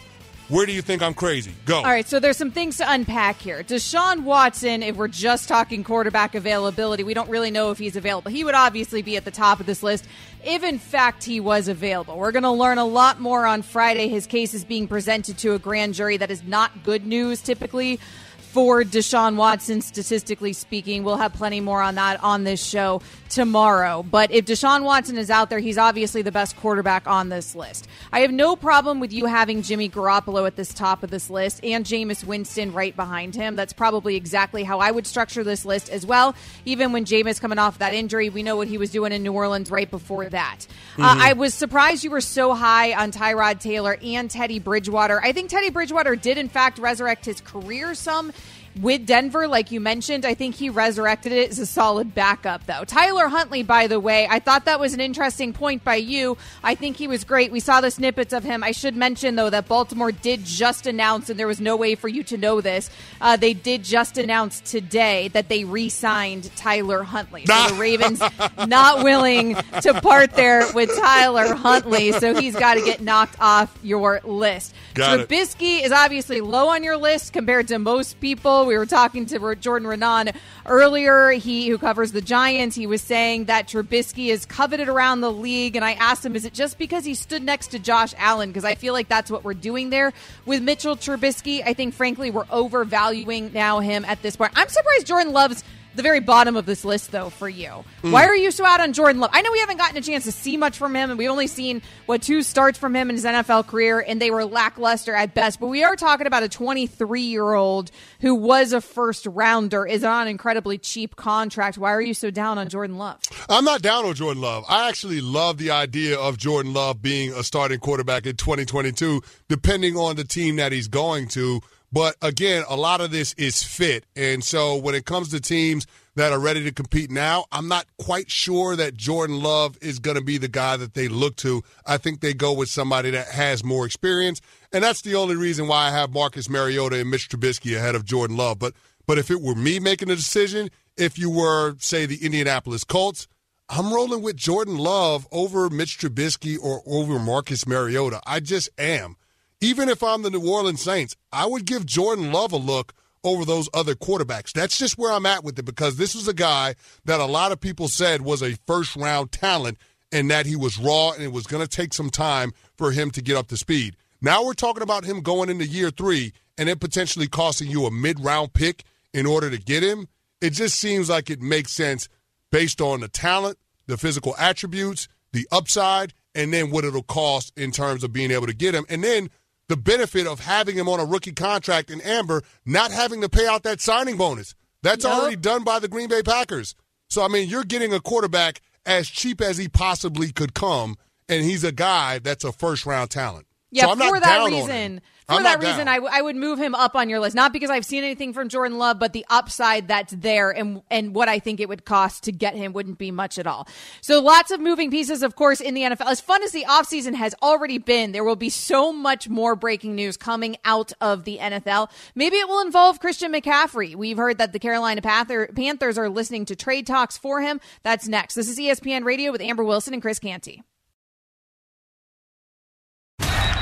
Where 0.50 0.66
do 0.66 0.74
you 0.74 0.82
think 0.82 1.02
I'm 1.02 1.14
crazy? 1.14 1.54
Go. 1.66 1.78
All 1.78 1.84
right, 1.84 2.06
so 2.06 2.20
there's 2.20 2.36
some 2.36 2.52
things 2.52 2.76
to 2.78 2.92
unpack 2.92 3.40
here. 3.40 3.64
Deshaun 3.64 4.24
Watson, 4.24 4.84
if 4.84 4.98
we're 4.98 5.08
just 5.08 5.48
talking 5.48 5.82
quarterback 5.86 6.36
availability, 6.36 7.06
we 7.06 7.14
don't 7.14 7.30
really 7.30 7.52
know 7.52 7.72
if 7.72 7.78
he's 7.78 7.96
available. 7.96 8.30
He 8.30 8.44
would 8.44 8.56
obviously 8.56 9.02
be 9.02 9.16
at 9.16 9.24
the 9.24 9.32
top 9.32 9.62
of 9.62 9.66
this 9.66 9.82
list 9.82 10.06
if, 10.44 10.62
in 10.62 10.78
fact, 10.78 11.24
he 11.24 11.40
was 11.40 11.70
available. 11.70 12.18
We're 12.18 12.34
going 12.34 12.44
to 12.44 12.52
learn 12.52 12.80
a 12.80 12.86
lot 12.86 13.22
more 13.22 13.46
on 13.46 13.62
Friday. 13.62 14.10
His 14.10 14.28
case 14.28 14.54
is 14.54 14.66
being 14.66 14.90
presented 14.90 15.38
to 15.38 15.54
a 15.54 15.60
grand 15.60 15.94
jury. 15.94 16.18
That 16.18 16.32
is 16.32 16.44
not 16.44 16.84
good 16.84 17.06
news 17.06 17.40
typically 17.42 18.02
for 18.52 18.84
Deshaun 18.84 19.38
Watson, 19.38 19.80
statistically 19.82 20.52
speaking. 20.52 21.04
We'll 21.04 21.18
have 21.18 21.34
plenty 21.34 21.62
more 21.62 21.82
on 21.82 21.96
that 21.96 22.22
on 22.22 22.44
this 22.44 22.62
show 22.62 23.02
tomorrow. 23.32 24.04
But 24.04 24.32
if 24.32 24.46
Deshaun 24.46 24.84
Watson 24.84 25.18
is 25.18 25.30
out 25.30 25.50
there, 25.50 25.60
he's 25.60 25.78
obviously 25.78 26.22
the 26.22 26.32
best 26.32 26.58
quarterback 26.58 27.08
on 27.08 27.30
this 27.30 27.56
list. 27.56 27.88
I 28.12 28.20
have 28.20 28.32
no 28.32 28.56
problem 28.56 29.00
with 29.00 29.14
you 29.14 29.26
having 29.26 29.62
Jimmy 29.62 29.90
Garoppolo 29.90 30.46
at 30.46 30.58
this 30.58 30.74
top 30.74 31.02
of 31.02 31.10
this 31.10 31.30
list 31.30 31.64
and 31.64 31.86
Jameis 31.86 32.24
Winston 32.24 32.74
right 32.74 32.96
behind 32.96 33.34
him. 33.34 33.56
That's 33.56 33.74
probably 33.74 34.18
exactly 34.18 34.64
how 34.64 34.80
I 34.80 34.92
would 34.92 35.08
structure 35.08 35.44
this 35.44 35.66
list 35.66 35.90
as 35.90 36.06
well. 36.06 36.36
Even 36.66 36.92
when 36.92 37.06
Jameis 37.06 37.40
coming 37.40 37.58
off 37.58 37.80
that 37.80 37.94
injury, 37.94 38.30
we 38.30 38.44
know 38.44 38.58
what 38.58 38.68
he 38.68 38.78
was 38.78 38.92
doing 38.92 39.14
in 39.14 39.24
New 39.24 39.34
Orleans 39.34 39.72
right 39.72 39.90
before 39.90 40.28
that. 40.30 40.68
Uh, 40.98 41.02
mm-hmm. 41.02 41.04
Uh, 41.04 41.16
I 41.30 41.34
was 41.34 41.54
surprised 41.54 42.04
you 42.04 42.12
were 42.12 42.22
so 42.22 42.54
high 42.54 42.94
on 42.94 43.12
Tyrod 43.12 43.62
Taylor 43.62 43.98
and 44.04 44.30
Teddy 44.30 44.60
Bridgewater. 44.60 45.22
I 45.24 45.32
think 45.32 45.50
Teddy 45.50 45.70
Bridgewater 45.70 46.18
did, 46.18 46.38
in 46.38 46.50
fact, 46.50 46.80
resurrect 46.80 47.26
his 47.26 47.40
career 47.40 47.96
some 47.96 48.34
with 48.80 49.06
Denver, 49.06 49.48
like 49.48 49.72
you 49.72 49.82
mentioned, 49.82 50.26
I 50.26 50.34
think 50.34 50.56
he 50.56 50.70
resurrected 50.70 51.32
it 51.32 51.50
as 51.50 51.60
a 51.60 51.66
solid 51.66 52.16
backup, 52.16 52.66
though. 52.66 52.84
Tyler 52.86 53.28
Huntley, 53.28 53.64
by 53.64 53.88
the 53.88 54.00
way, 54.00 54.28
I 54.30 54.40
thought 54.40 54.66
that 54.66 54.80
was 54.80 54.94
an 54.94 55.02
interesting 55.02 55.52
point 55.52 55.84
by 55.84 55.96
you. 55.96 56.38
I 56.64 56.76
think 56.76 56.96
he 56.96 57.08
was 57.08 57.24
great. 57.24 57.52
We 57.52 57.60
saw 57.60 57.82
the 57.82 57.92
snippets 57.92 58.34
of 58.34 58.44
him. 58.44 58.64
I 58.64 58.72
should 58.72 58.96
mention, 58.96 59.36
though, 59.36 59.50
that 59.50 59.68
Baltimore 59.68 60.12
did 60.12 60.46
just 60.46 60.88
announce, 60.88 61.30
and 61.30 61.38
there 61.40 61.48
was 61.48 61.60
no 61.60 61.76
way 61.76 61.96
for 61.96 62.08
you 62.08 62.24
to 62.26 62.38
know 62.38 62.62
this, 62.62 62.90
uh, 63.20 63.36
they 63.36 63.54
did 63.54 63.84
just 63.84 64.18
announce 64.18 64.62
today 64.62 65.28
that 65.30 65.50
they 65.50 65.64
re 65.64 65.90
signed 65.90 66.50
Tyler 66.56 67.04
Huntley. 67.04 67.46
So 67.46 67.68
the 67.70 67.76
Ravens 67.76 68.22
not 68.68 69.04
willing 69.04 69.56
to 69.56 70.00
part 70.02 70.32
there 70.32 70.72
with 70.74 70.90
Tyler 70.98 71.56
Huntley, 71.56 72.14
so 72.14 72.34
he's 72.34 72.56
got 72.56 72.76
to 72.76 72.82
get 72.82 73.02
knocked 73.02 73.36
off 73.40 73.78
your 73.84 74.22
list. 74.24 74.74
Got 74.94 75.20
Trubisky 75.20 75.80
it. 75.80 75.86
is 75.86 75.92
obviously 75.92 76.42
low 76.42 76.70
on 76.70 76.84
your 76.84 76.98
list 76.98 77.34
compared 77.34 77.68
to 77.70 77.80
most 77.80 78.20
people. 78.20 78.61
We 78.66 78.78
were 78.78 78.86
talking 78.86 79.26
to 79.28 79.56
Jordan 79.56 79.88
Raanan 79.88 80.36
earlier. 80.66 81.32
He 81.32 81.68
who 81.68 81.78
covers 81.78 82.12
the 82.12 82.22
Giants. 82.22 82.76
He 82.76 82.88
was 82.88 83.02
saying 83.02 83.46
that 83.46 83.68
Trubisky 83.68 84.28
is 84.28 84.46
coveted 84.46 84.90
around 84.90 85.22
the 85.22 85.32
league, 85.32 85.76
and 85.76 85.84
I 85.84 85.94
asked 85.94 86.26
him, 86.26 86.36
"Is 86.36 86.46
it 86.46 86.54
just 86.54 86.78
because 86.78 87.06
he 87.06 87.16
stood 87.16 87.44
next 87.44 87.68
to 87.68 87.80
Josh 87.80 88.14
Allen?" 88.18 88.50
Because 88.50 88.66
I 88.66 88.76
feel 88.76 88.94
like 88.94 89.08
that's 89.08 89.32
what 89.32 89.44
we're 89.44 89.54
doing 89.54 89.90
there 89.90 90.14
with 90.46 90.62
Mitchell 90.62 90.96
Trubisky. 90.96 91.62
I 91.66 91.74
think, 91.74 91.94
frankly, 91.94 92.32
we're 92.32 92.46
overvaluing 92.50 93.52
now 93.54 93.80
him 93.80 94.06
at 94.06 94.22
this 94.22 94.36
point. 94.36 94.54
I'm 94.56 94.70
surprised 94.70 95.08
Jordan 95.08 95.34
Love's 95.34 95.64
the 95.96 96.04
very 96.04 96.20
bottom 96.20 96.56
of 96.56 96.66
this 96.66 96.86
list, 96.86 97.12
though, 97.12 97.30
for 97.30 97.50
you. 97.50 97.84
Mm. 98.04 98.12
Why 98.12 98.26
are 98.26 98.36
you 98.36 98.52
so 98.52 98.66
out 98.66 98.80
on 98.80 98.94
Jordan 98.94 99.20
Love? 99.20 99.32
I 99.34 99.42
know 99.42 99.52
we 99.52 99.60
haven't 99.60 99.78
gotten 99.78 99.98
a 99.98 100.02
chance 100.02 100.24
to 100.26 100.32
see 100.32 100.58
much 100.58 100.78
from 100.78 100.96
him, 100.96 101.10
and 101.10 101.18
we've 101.18 101.30
only 101.30 101.48
seen 101.48 101.82
what 102.06 102.22
two 102.22 102.42
starts 102.44 102.78
from 102.78 102.96
him 102.96 103.10
in 103.10 103.16
his 103.16 103.26
NFL 103.26 103.68
career, 103.68 104.00
and 104.00 104.22
they 104.22 104.32
were 104.32 104.46
lackluster 104.46 105.14
at 105.14 105.34
best. 105.34 105.60
But 105.60 105.68
we 105.68 105.84
are 105.84 105.96
talking 105.96 106.28
about 106.28 106.44
a 106.44 106.50
23 106.50 107.22
year 107.22 107.54
old 107.54 107.92
who 108.22 108.36
was 108.36 108.74
a 108.74 108.82
first 108.82 109.26
rounder, 109.26 109.86
is 109.86 110.04
on 110.04 110.24
an 110.24 110.28
incredibly 110.28 110.78
cheap 110.78 111.16
contract. 111.16 111.78
Why 111.78 111.92
are 111.92 112.02
you 112.02 112.14
so 112.14 112.32
down 112.32 112.58
on 112.58 112.70
Jordan 112.70 112.98
Love? 112.98 113.20
I'm 113.50 113.66
not 113.66 113.82
down 113.82 114.06
on 114.06 114.14
Jordan 114.14 114.42
Love. 114.42 114.64
I 114.70 114.90
actually 114.90 115.22
love 115.22 115.58
the 115.58 115.72
idea 115.72 116.18
of 116.18 116.38
Jordan 116.38 116.74
Love 116.74 117.02
being 117.02 117.34
a 117.34 117.44
starting 117.44 117.80
quarterback 117.80 118.26
in 118.26 118.36
2022, 118.36 119.22
depending 119.48 119.98
on 119.98 120.16
the 120.16 120.24
team 120.24 120.56
that 120.58 120.72
he's 120.72 120.88
going 120.88 121.28
to. 121.30 121.62
But 121.92 122.16
again, 122.22 122.64
a 122.70 122.76
lot 122.76 123.02
of 123.02 123.12
this 123.12 123.34
is 123.34 123.64
fit. 123.64 124.06
And 124.16 124.44
so 124.44 124.76
when 124.76 124.96
it 124.96 125.06
comes 125.06 125.30
to 125.30 125.42
teams 125.42 125.86
that 126.16 126.32
are 126.32 126.40
ready 126.40 126.64
to 126.64 126.72
compete 126.72 127.12
now, 127.12 127.46
I'm 127.52 127.68
not 127.68 127.86
quite 127.98 128.32
sure 128.32 128.76
that 128.76 128.96
Jordan 128.96 129.42
Love 129.42 129.78
is 129.82 130.00
going 130.00 130.18
to 130.18 130.24
be 130.24 130.38
the 130.38 130.48
guy 130.48 130.78
that 130.78 130.94
they 130.94 131.08
look 131.08 131.36
to. 131.38 131.64
I 131.86 131.98
think 131.98 132.22
they 132.22 132.34
go 132.34 132.54
with 132.54 132.70
somebody 132.70 133.12
that 133.12 133.28
has 133.28 133.64
more 133.64 133.86
experience. 133.86 134.42
And 134.72 134.84
that's 134.84 135.02
the 135.02 135.16
only 135.16 135.36
reason 135.36 135.68
why 135.68 135.88
I 135.88 135.92
have 135.92 136.14
Marcus 136.14 136.50
Mariota 136.50 137.00
and 137.00 137.12
Mitch 137.12 137.30
Trubisky 137.30 137.76
ahead 137.76 137.96
of 137.96 138.06
Jordan 138.06 138.38
Love. 138.38 138.60
But 138.60 138.74
but 139.08 139.18
if 139.18 139.30
it 139.30 139.42
were 139.42 139.56
me 139.56 139.80
making 139.80 140.10
a 140.10 140.16
decision, 140.16 140.70
if 140.96 141.18
you 141.18 141.30
were, 141.30 141.76
say, 141.80 142.06
the 142.06 142.24
Indianapolis 142.24 142.84
Colts, 142.84 143.28
I'm 143.68 143.94
rolling 143.94 144.22
with 144.22 144.36
Jordan 144.36 144.78
Love 144.78 145.28
over 145.32 145.70
Mitch 145.70 145.98
Trubisky 145.98 146.58
or 146.62 146.82
over 146.86 147.20
Marcus 147.20 147.68
Mariota. 147.68 148.22
I 148.26 148.40
just 148.40 148.70
am 148.78 149.16
even 149.62 149.90
if 149.90 150.04
I'm 150.04 150.24
the 150.24 150.32
New 150.32 150.50
Orleans 150.50 150.82
Saints, 150.82 151.16
I 151.32 151.46
would 151.46 151.66
give 151.66 151.86
Jordan 151.86 152.32
Love 152.32 152.52
a 152.52 152.58
look 152.58 152.94
over 153.24 153.46
those 153.46 153.70
other 153.74 153.94
quarterbacks. 153.94 154.52
That's 154.52 154.78
just 154.78 154.98
where 154.98 155.12
I'm 155.12 155.28
at 155.28 155.44
with 155.44 155.58
it 155.60 155.66
because 155.66 155.98
this 155.98 156.16
was 156.16 156.28
a 156.28 156.34
guy 156.34 156.76
that 157.06 157.20
a 157.20 157.26
lot 157.26 157.52
of 157.52 157.62
people 157.62 157.88
said 157.88 158.22
was 158.22 158.42
a 158.42 158.58
first 158.66 158.96
round 158.96 159.32
talent 159.32 159.78
and 160.12 160.30
that 160.32 160.46
he 160.46 160.56
was 160.56 160.78
raw 160.78 161.12
and 161.12 161.24
it 161.24 161.32
was 161.32 161.46
going 161.46 161.64
to 161.64 161.70
take 161.70 161.94
some 161.94 162.10
time 162.10 162.52
for 162.78 162.92
him 162.92 163.12
to 163.12 163.22
get 163.22 163.38
up 163.38 163.48
to 163.48 163.58
speed. 163.58 163.96
Now 164.22 164.44
we're 164.44 164.54
talking 164.54 164.84
about 164.84 165.06
him 165.06 165.22
going 165.22 165.50
into 165.50 165.66
year 165.66 165.92
three 165.92 166.34
and 166.58 166.68
it 166.68 166.80
potentially 166.80 167.28
costing 167.28 167.70
you 167.70 167.86
a 167.86 167.92
mid 167.92 168.20
round 168.20 168.54
pick 168.54 168.84
in 169.14 169.26
order 169.26 169.50
to 169.50 169.58
get 169.58 169.84
him. 169.84 170.08
It 170.42 170.52
just 170.52 170.80
seems 170.80 171.10
like 171.10 171.30
it 171.30 171.42
makes 171.42 171.72
sense 171.72 172.10
based 172.52 172.82
on 172.82 173.02
the 173.02 173.08
talent, 173.08 173.58
the 173.86 173.98
physical 173.98 174.36
attributes, 174.38 175.08
the 175.32 175.48
upside, 175.52 176.14
and 176.34 176.52
then 176.54 176.72
what 176.72 176.86
it'll 176.86 177.04
cost 177.04 177.54
in 177.58 177.72
terms 177.72 178.04
of 178.04 178.12
being 178.12 178.32
able 178.32 178.48
to 178.48 178.54
get 178.54 178.74
him. 178.74 178.86
And 178.90 179.04
then 179.04 179.30
the 179.72 179.78
benefit 179.78 180.28
of 180.28 180.42
having 180.42 180.76
him 180.76 180.90
on 180.90 181.00
a 181.00 181.06
rookie 181.06 181.32
contract 181.32 181.90
in 181.90 182.02
Amber, 182.02 182.44
not 182.66 182.92
having 182.92 183.22
to 183.22 183.30
pay 183.30 183.48
out 183.48 183.64
that 183.64 183.80
signing 183.80 184.18
bonus. 184.18 184.54
That's 184.84 185.06
Yep. 185.06 185.14
already 185.14 185.36
done 185.38 185.64
by 185.64 185.80
the 185.80 185.88
Green 185.88 186.10
Bay 186.10 186.22
Packers. 186.22 186.76
So, 187.10 187.24
I 187.24 187.30
mean, 187.30 187.48
you're 187.48 187.64
getting 187.64 187.94
a 187.94 188.02
quarterback 188.02 188.60
as 188.86 189.08
cheap 189.08 189.40
as 189.40 189.58
he 189.58 189.70
possibly 189.70 190.34
could 190.34 190.54
come, 190.54 190.98
and 191.30 191.46
he's 191.46 191.64
a 191.64 191.72
guy 191.72 192.20
that's 192.20 192.44
a 192.44 192.52
first 192.52 192.86
round 192.86 193.12
talent. 193.12 193.48
Yeah, 193.72 193.86
so 194.00 194.10
for 194.10 194.20
that 194.20 194.28
reason. 194.68 195.02
For 195.28 195.36
that 195.44 195.62
reason. 195.70 195.88
I, 195.88 195.96
w- 195.96 196.14
I 196.14 196.22
would 196.22 196.36
move 196.36 196.60
him 196.60 196.76
up 196.76 196.94
on 196.94 197.08
your 197.08 197.22
list. 197.22 197.38
Not 197.38 197.54
because 197.54 197.70
I've 197.70 197.86
seen 197.86 198.04
anything 198.04 198.34
from 198.34 198.50
Jordan 198.50 198.78
Love, 198.78 199.00
but 199.00 199.14
the 199.14 199.26
upside 199.30 199.88
that's 199.88 200.12
there 200.12 200.50
and 200.52 200.82
and 200.92 201.16
what 201.16 201.30
I 201.30 201.40
think 201.40 201.62
it 201.62 201.70
would 201.70 201.86
cost 201.86 202.24
to 202.24 202.34
get 202.34 202.54
him 202.54 202.74
wouldn't 202.74 202.98
be 202.98 203.12
much 203.12 203.40
at 203.40 203.48
all. 203.48 203.66
So 204.02 204.20
lots 204.22 204.52
of 204.52 204.60
moving 204.60 204.92
pieces, 204.92 205.24
of 205.24 205.38
course, 205.38 205.62
in 205.62 205.74
the 205.74 205.84
NFL. 205.84 206.08
As 206.08 206.20
fun 206.20 206.44
as 206.44 206.52
the 206.52 206.66
offseason 206.68 207.14
has 207.16 207.34
already 207.42 207.78
been, 207.78 208.12
there 208.12 208.26
will 208.26 208.36
be 208.36 208.50
so 208.50 208.92
much 208.92 209.30
more 209.30 209.56
breaking 209.56 209.96
news 209.96 210.18
coming 210.18 210.58
out 210.66 210.92
of 211.00 211.24
the 211.24 211.38
NFL. 211.38 211.90
Maybe 212.14 212.36
it 212.36 212.50
will 212.50 212.62
involve 212.62 213.00
Christian 213.00 213.32
McCaffrey. 213.32 213.96
We've 213.96 214.18
heard 214.18 214.38
that 214.40 214.52
the 214.52 214.60
Carolina 214.60 215.02
Panther- 215.02 215.48
Panthers 215.56 215.98
are 215.98 216.10
listening 216.10 216.44
to 216.46 216.58
trade 216.58 216.86
talks 216.86 217.18
for 217.18 217.40
him. 217.42 217.62
That's 217.84 218.06
next. 218.06 218.36
This 218.36 218.50
is 218.50 218.60
ESPN 218.60 219.06
Radio 219.06 219.32
with 219.32 219.40
Amber 219.40 219.64
Wilson 219.64 219.94
and 219.94 220.02
Chris 220.02 220.20
Canty. 220.20 220.62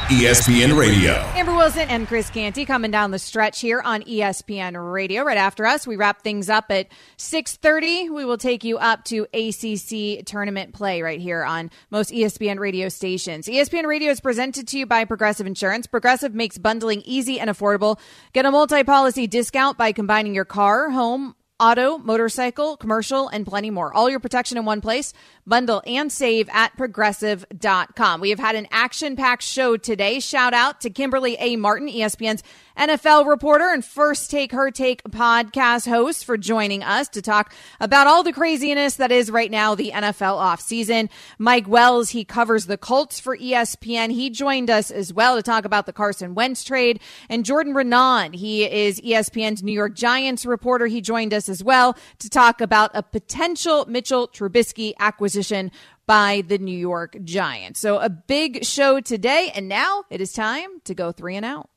ESPN 0.09 0.75
Radio. 0.75 1.11
Amber 1.35 1.55
Wilson 1.55 1.87
and 1.87 2.07
Chris 2.07 2.31
Canty 2.31 2.65
coming 2.65 2.89
down 2.89 3.11
the 3.11 3.19
stretch 3.19 3.61
here 3.61 3.79
on 3.79 4.01
ESPN 4.01 4.91
Radio. 4.91 5.21
Right 5.21 5.37
after 5.37 5.67
us, 5.67 5.85
we 5.85 5.97
wrap 5.97 6.23
things 6.23 6.49
up 6.49 6.71
at 6.71 6.87
6:30. 7.17 8.09
We 8.09 8.25
will 8.25 8.39
take 8.39 8.63
you 8.63 8.79
up 8.79 9.05
to 9.05 9.27
ACC 9.35 10.25
tournament 10.25 10.73
play 10.73 11.03
right 11.03 11.21
here 11.21 11.43
on 11.43 11.69
most 11.91 12.11
ESPN 12.11 12.57
radio 12.57 12.89
stations. 12.89 13.47
ESPN 13.47 13.85
Radio 13.85 14.09
is 14.09 14.19
presented 14.19 14.67
to 14.69 14.79
you 14.79 14.87
by 14.87 15.05
Progressive 15.05 15.45
Insurance. 15.45 15.85
Progressive 15.85 16.33
makes 16.33 16.57
bundling 16.57 17.03
easy 17.05 17.39
and 17.39 17.47
affordable. 17.47 17.99
Get 18.33 18.47
a 18.47 18.51
multi-policy 18.51 19.27
discount 19.27 19.77
by 19.77 19.91
combining 19.91 20.33
your 20.33 20.43
car, 20.43 20.89
home, 20.89 21.35
auto, 21.59 21.97
motorcycle, 21.97 22.77
commercial, 22.77 23.27
and 23.27 23.45
plenty 23.45 23.69
more. 23.69 23.93
All 23.93 24.09
your 24.09 24.19
protection 24.19 24.57
in 24.57 24.65
one 24.65 24.81
place. 24.81 25.13
Bundle 25.45 25.81
and 25.85 26.11
save 26.11 26.47
at 26.51 26.75
progressive.com. 26.77 28.21
We 28.21 28.29
have 28.29 28.39
had 28.39 28.55
an 28.55 28.67
action 28.71 29.15
packed 29.15 29.43
show 29.43 29.77
today. 29.77 30.19
Shout 30.19 30.53
out 30.53 30.81
to 30.81 30.89
Kimberly 30.89 31.35
A. 31.39 31.55
Martin, 31.55 31.87
ESPN's 31.87 32.43
NFL 32.77 33.27
reporter 33.27 33.69
and 33.69 33.83
First 33.83 34.31
Take 34.31 34.51
Her 34.51 34.71
Take 34.71 35.03
podcast 35.03 35.87
host 35.87 36.25
for 36.25 36.37
joining 36.37 36.83
us 36.83 37.09
to 37.09 37.21
talk 37.21 37.53
about 37.79 38.07
all 38.07 38.23
the 38.23 38.33
craziness 38.33 38.95
that 38.95 39.11
is 39.11 39.31
right 39.31 39.51
now 39.51 39.75
the 39.75 39.91
NFL 39.91 40.37
offseason. 40.37 41.09
Mike 41.37 41.67
Wells, 41.67 42.09
he 42.09 42.23
covers 42.23 42.65
the 42.65 42.77
Colts 42.77 43.19
for 43.19 43.37
ESPN. 43.37 44.11
He 44.11 44.29
joined 44.29 44.69
us 44.69 44.91
as 44.91 45.13
well 45.13 45.35
to 45.35 45.43
talk 45.43 45.65
about 45.65 45.85
the 45.85 45.93
Carson 45.93 46.35
Wentz 46.35 46.63
trade. 46.63 46.99
And 47.27 47.45
Jordan 47.45 47.73
Raanan, 47.73 48.35
he 48.35 48.63
is 48.63 49.01
ESPN's 49.01 49.63
New 49.63 49.73
York 49.73 49.95
Giants 49.95 50.45
reporter. 50.45 50.87
He 50.87 51.01
joined 51.01 51.33
us 51.33 51.49
as 51.49 51.63
well 51.63 51.97
to 52.19 52.29
talk 52.29 52.61
about 52.61 52.91
a 52.93 53.03
potential 53.03 53.85
Mitchell 53.87 54.27
Trubisky 54.27 54.93
acquisition 54.99 55.71
by 56.09 56.43
the 56.47 56.57
New 56.57 56.75
York 56.75 57.17
Giants. 57.23 57.79
So 57.79 57.99
a 57.99 58.09
big 58.09 58.65
show 58.65 58.99
today. 58.99 59.51
And 59.53 59.69
now 59.69 60.05
it 60.09 60.21
is 60.21 60.33
time 60.33 60.81
to 60.85 60.95
go 60.95 61.11
three 61.11 61.35
and 61.35 61.45
out. 61.45 61.69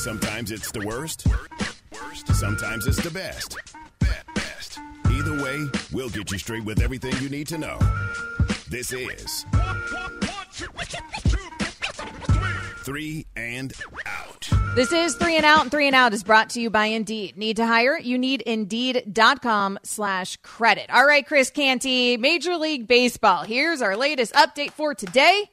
Sometimes 0.00 0.50
it's 0.50 0.72
the 0.72 0.80
worst. 0.80 1.26
Sometimes 2.32 2.86
it's 2.86 3.02
the 3.02 3.10
best. 3.10 3.58
Either 5.10 5.44
way, 5.44 5.66
we'll 5.92 6.08
get 6.08 6.32
you 6.32 6.38
straight 6.38 6.64
with 6.64 6.80
everything 6.80 7.12
you 7.20 7.28
need 7.28 7.46
to 7.48 7.58
know. 7.58 7.78
This 8.70 8.94
is 8.94 9.44
Three 12.78 13.26
and 13.36 13.74
Out. 14.06 14.48
This 14.74 14.90
is 14.90 15.16
Three 15.16 15.36
and 15.36 15.44
Out, 15.44 15.60
and 15.60 15.70
Three 15.70 15.86
and 15.86 15.94
Out 15.94 16.14
is 16.14 16.24
brought 16.24 16.48
to 16.50 16.62
you 16.62 16.70
by 16.70 16.86
Indeed. 16.86 17.36
Need 17.36 17.56
to 17.56 17.66
hire? 17.66 17.98
You 17.98 18.16
need 18.16 18.40
Indeed.com 18.40 19.80
slash 19.82 20.38
credit. 20.38 20.88
All 20.88 21.04
right, 21.04 21.26
Chris 21.26 21.50
Canty, 21.50 22.16
Major 22.16 22.56
League 22.56 22.88
Baseball. 22.88 23.42
Here's 23.42 23.82
our 23.82 23.98
latest 23.98 24.32
update 24.32 24.70
for 24.70 24.94
today. 24.94 25.50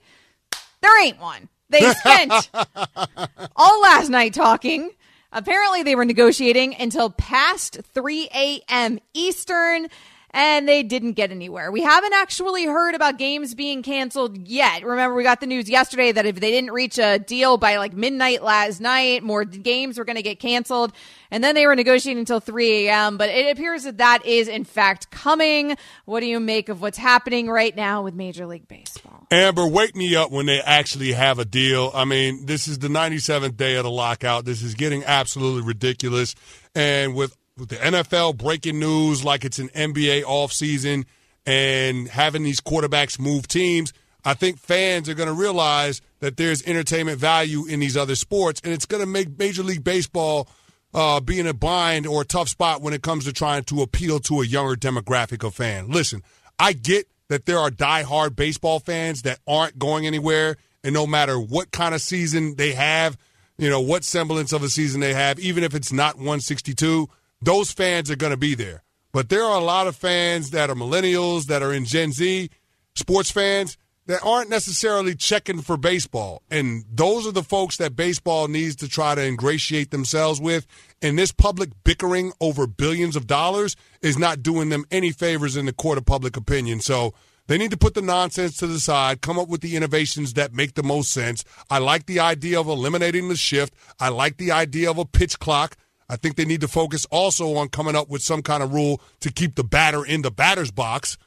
There 0.80 1.04
ain't 1.04 1.20
one. 1.20 1.50
They 1.70 1.92
spent 1.94 2.50
all 3.56 3.82
last 3.82 4.10
night 4.10 4.34
talking. 4.34 4.92
Apparently, 5.32 5.84
they 5.84 5.96
were 5.96 6.06
negotiating 6.06 6.76
until 6.80 7.10
past 7.10 7.80
3 7.94 8.30
a.m. 8.34 9.00
Eastern, 9.14 9.90
and 10.38 10.70
they 10.70 10.84
didn't 10.84 11.14
get 11.14 11.32
anywhere. 11.32 11.72
We 11.72 11.82
haven't 11.82 12.14
actually 12.14 12.68
heard 12.68 12.94
about 12.94 13.18
games 13.18 13.56
being 13.56 13.82
canceled 13.82 14.48
yet. 14.48 14.86
Remember, 14.86 15.16
we 15.16 15.24
got 15.24 15.40
the 15.40 15.48
news 15.48 15.68
yesterday 15.68 16.12
that 16.12 16.28
if 16.28 16.40
they 16.40 16.52
didn't 16.52 16.70
reach 16.70 17.00
a 17.00 17.18
deal 17.18 17.58
by 17.58 17.78
like 17.78 17.94
midnight 17.94 18.44
last 18.44 18.80
night, 18.80 19.24
more 19.24 19.46
games 19.46 19.98
were 19.98 20.06
going 20.06 20.16
to 20.16 20.22
get 20.22 20.40
canceled. 20.40 20.94
And 21.32 21.44
then 21.44 21.56
they 21.56 21.66
were 21.66 21.76
negotiating 21.76 22.20
until 22.20 22.40
3 22.40 22.88
a.m. 22.88 23.18
But 23.18 23.30
it 23.30 23.52
appears 23.52 23.86
that 23.86 23.98
that 23.98 24.28
is, 24.28 24.48
in 24.48 24.64
fact, 24.64 25.10
coming. 25.10 25.76
What 26.06 26.20
do 26.20 26.28
you 26.28 26.40
make 26.40 26.70
of 26.70 26.82
what's 26.82 27.00
happening 27.00 27.50
right 27.50 27.76
now 27.76 28.04
with 28.04 28.14
Major 28.14 28.46
League 28.46 28.68
Baseball? 28.68 29.26
Amber, 29.32 29.68
wake 29.68 29.96
me 29.96 30.16
up 30.16 30.30
when 30.30 30.46
they 30.46 30.62
actually 30.62 31.14
have 31.14 31.40
a 31.40 31.46
deal. 31.46 31.90
I 31.96 32.06
mean, 32.06 32.46
this 32.46 32.68
is 32.68 32.78
the 32.78 32.90
97th 32.90 33.58
day 33.58 33.76
of 33.76 33.86
the 33.86 33.92
lockout. 33.92 34.46
This 34.46 34.62
is 34.62 34.76
getting 34.76 35.04
absolutely 35.04 35.64
ridiculous. 35.64 36.36
And 36.76 37.16
with, 37.16 37.36
with 37.58 37.70
the 37.70 37.76
NFL 37.78 38.38
breaking 38.38 38.80
news 38.80 39.24
like 39.26 39.44
it's 39.44 39.60
an 39.60 39.70
NBA 39.70 40.24
offseason 40.24 41.06
and 41.46 42.08
having 42.08 42.44
these 42.44 42.60
quarterbacks 42.60 43.20
move 43.20 43.48
teams, 43.48 43.94
I 44.24 44.34
think 44.34 44.60
fans 44.60 45.08
are 45.10 45.14
going 45.14 45.30
to 45.30 45.34
realize 45.34 46.02
that 46.20 46.38
there's 46.38 46.62
entertainment 46.68 47.20
value 47.20 47.66
in 47.66 47.80
these 47.80 47.96
other 47.96 48.16
sports, 48.16 48.60
and 48.64 48.74
it's 48.74 48.86
going 48.86 49.02
to 49.02 49.08
make 49.08 49.40
Major 49.40 49.64
League 49.64 49.84
Baseball 49.84 50.50
uh, 50.94 51.20
be 51.20 51.40
in 51.40 51.48
a 51.48 51.54
bind 51.54 52.06
or 52.06 52.22
a 52.22 52.26
tough 52.26 52.50
spot 52.50 52.82
when 52.82 52.94
it 52.94 53.02
comes 53.02 53.26
to 53.26 53.34
trying 53.34 53.64
to 53.66 53.82
appeal 53.82 54.20
to 54.20 54.42
a 54.42 54.46
younger 54.46 54.76
demographic 54.76 55.46
of 55.46 55.56
fan. 55.56 55.90
Listen, 55.90 56.24
I 56.60 56.74
get 56.74 57.08
that 57.30 57.46
there 57.46 57.60
are 57.60 57.70
diehard 57.70 58.36
baseball 58.36 58.80
fans 58.80 59.22
that 59.24 59.40
aren't 59.48 59.80
going 59.80 60.06
anywhere, 60.06 60.58
and 60.84 60.94
no 60.94 61.08
matter 61.08 61.40
what 61.40 61.72
kind 61.72 61.96
of 61.96 62.02
season 62.02 62.56
they 62.56 62.74
have, 62.74 63.18
you 63.58 63.70
know, 63.70 63.82
what 63.82 64.04
semblance 64.04 64.54
of 64.54 64.64
a 64.64 64.70
season 64.70 65.00
they 65.02 65.14
have, 65.14 65.40
even 65.40 65.64
if 65.64 65.74
it's 65.74 65.92
not 65.92 66.16
162, 66.16 67.10
those 67.42 67.72
fans 67.72 68.10
are 68.12 68.16
going 68.16 68.32
to 68.32 68.38
be 68.38 68.56
there. 68.56 68.84
But 69.14 69.30
there 69.30 69.44
are 69.44 69.60
a 69.60 69.64
lot 69.64 69.88
of 69.88 69.96
fans 69.96 70.52
that 70.52 70.70
are 70.70 70.76
millennials, 70.76 71.46
that 71.46 71.64
are 71.64 71.74
in 71.74 71.86
Gen 71.86 72.12
Z, 72.12 72.50
sports 72.96 73.32
fans 73.32 73.78
that 74.08 74.24
aren't 74.24 74.50
necessarily 74.50 75.16
checking 75.16 75.62
for 75.62 75.76
baseball. 75.76 76.42
And 76.50 76.86
those 76.90 77.28
are 77.28 77.32
the 77.32 77.44
folks 77.44 77.78
that 77.78 77.96
baseball 77.96 78.48
needs 78.48 78.76
to 78.78 78.88
try 78.88 79.16
to 79.16 79.24
ingratiate 79.24 79.92
themselves 79.92 80.40
with. 80.40 80.66
And 81.02 81.20
this 81.20 81.32
public 81.32 81.70
bickering 81.84 82.32
over 82.40 82.68
billions 82.68 83.16
of 83.16 83.28
dollars 83.28 83.76
is 84.02 84.18
not 84.18 84.42
doing 84.42 84.70
them 84.70 84.86
any 84.92 85.12
favors 85.12 85.58
in 85.58 85.66
the 85.66 85.74
court 85.74 85.98
of 85.98 86.06
public 86.06 86.38
opinion. 86.38 86.80
So 86.80 87.14
they 87.48 87.58
need 87.58 87.72
to 87.72 87.78
put 87.78 87.96
the 87.96 88.02
nonsense 88.02 88.56
to 88.58 88.68
the 88.68 88.80
side, 88.80 89.22
come 89.22 89.38
up 89.38 89.50
with 89.50 89.62
the 89.62 89.76
innovations 89.76 90.34
that 90.34 90.54
make 90.54 90.76
the 90.76 90.84
most 90.84 91.12
sense. 91.12 91.44
I 91.70 91.80
like 91.80 92.06
the 92.06 92.20
idea 92.20 92.60
of 92.60 92.68
eliminating 92.68 93.28
the 93.28 93.36
shift. 93.36 93.74
I 94.00 94.10
like 94.10 94.38
the 94.38 94.52
idea 94.52 94.90
of 94.90 94.98
a 94.98 95.06
pitch 95.06 95.40
clock. 95.40 95.76
I 96.10 96.16
think 96.16 96.36
they 96.36 96.46
need 96.46 96.62
to 96.62 96.68
focus 96.68 97.06
also 97.12 97.56
on 97.56 97.70
coming 97.70 97.96
up 97.96 98.10
with 98.10 98.22
some 98.22 98.42
kind 98.42 98.64
of 98.64 98.74
rule 98.74 99.02
to 99.20 99.32
keep 99.32 99.56
the 99.56 99.64
batter 99.64 100.06
in 100.06 100.22
the 100.22 100.32
batter's 100.32 100.72
box 100.72 101.18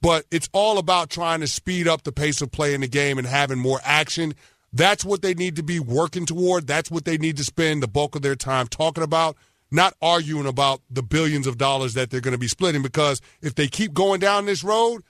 but 0.00 0.24
it's 0.30 0.48
all 0.52 0.78
about 0.78 1.10
trying 1.10 1.40
to 1.40 1.46
speed 1.46 1.88
up 1.88 2.02
the 2.04 2.12
pace 2.12 2.40
of 2.40 2.52
play 2.52 2.74
in 2.74 2.80
the 2.80 2.88
game 2.88 3.18
and 3.18 3.26
having 3.26 3.58
more 3.58 3.80
action. 3.82 4.34
That's 4.72 5.04
what 5.04 5.22
they 5.22 5.34
need 5.34 5.56
to 5.56 5.62
be 5.62 5.80
working 5.80 6.26
toward. 6.26 6.66
That's 6.66 6.90
what 6.90 7.04
they 7.04 7.18
need 7.18 7.36
to 7.38 7.44
spend 7.44 7.82
the 7.82 7.88
bulk 7.88 8.14
of 8.14 8.22
their 8.22 8.36
time 8.36 8.68
talking 8.68 9.02
about, 9.02 9.36
not 9.70 9.94
arguing 10.00 10.46
about 10.46 10.82
the 10.90 11.02
billions 11.02 11.46
of 11.46 11.58
dollars 11.58 11.94
that 11.94 12.10
they're 12.10 12.20
going 12.20 12.32
to 12.32 12.38
be 12.38 12.48
splitting. 12.48 12.82
Because 12.82 13.20
if 13.42 13.54
they 13.54 13.66
keep 13.66 13.92
going 13.92 14.20
down 14.20 14.46
this 14.46 14.62
road, 14.62 15.02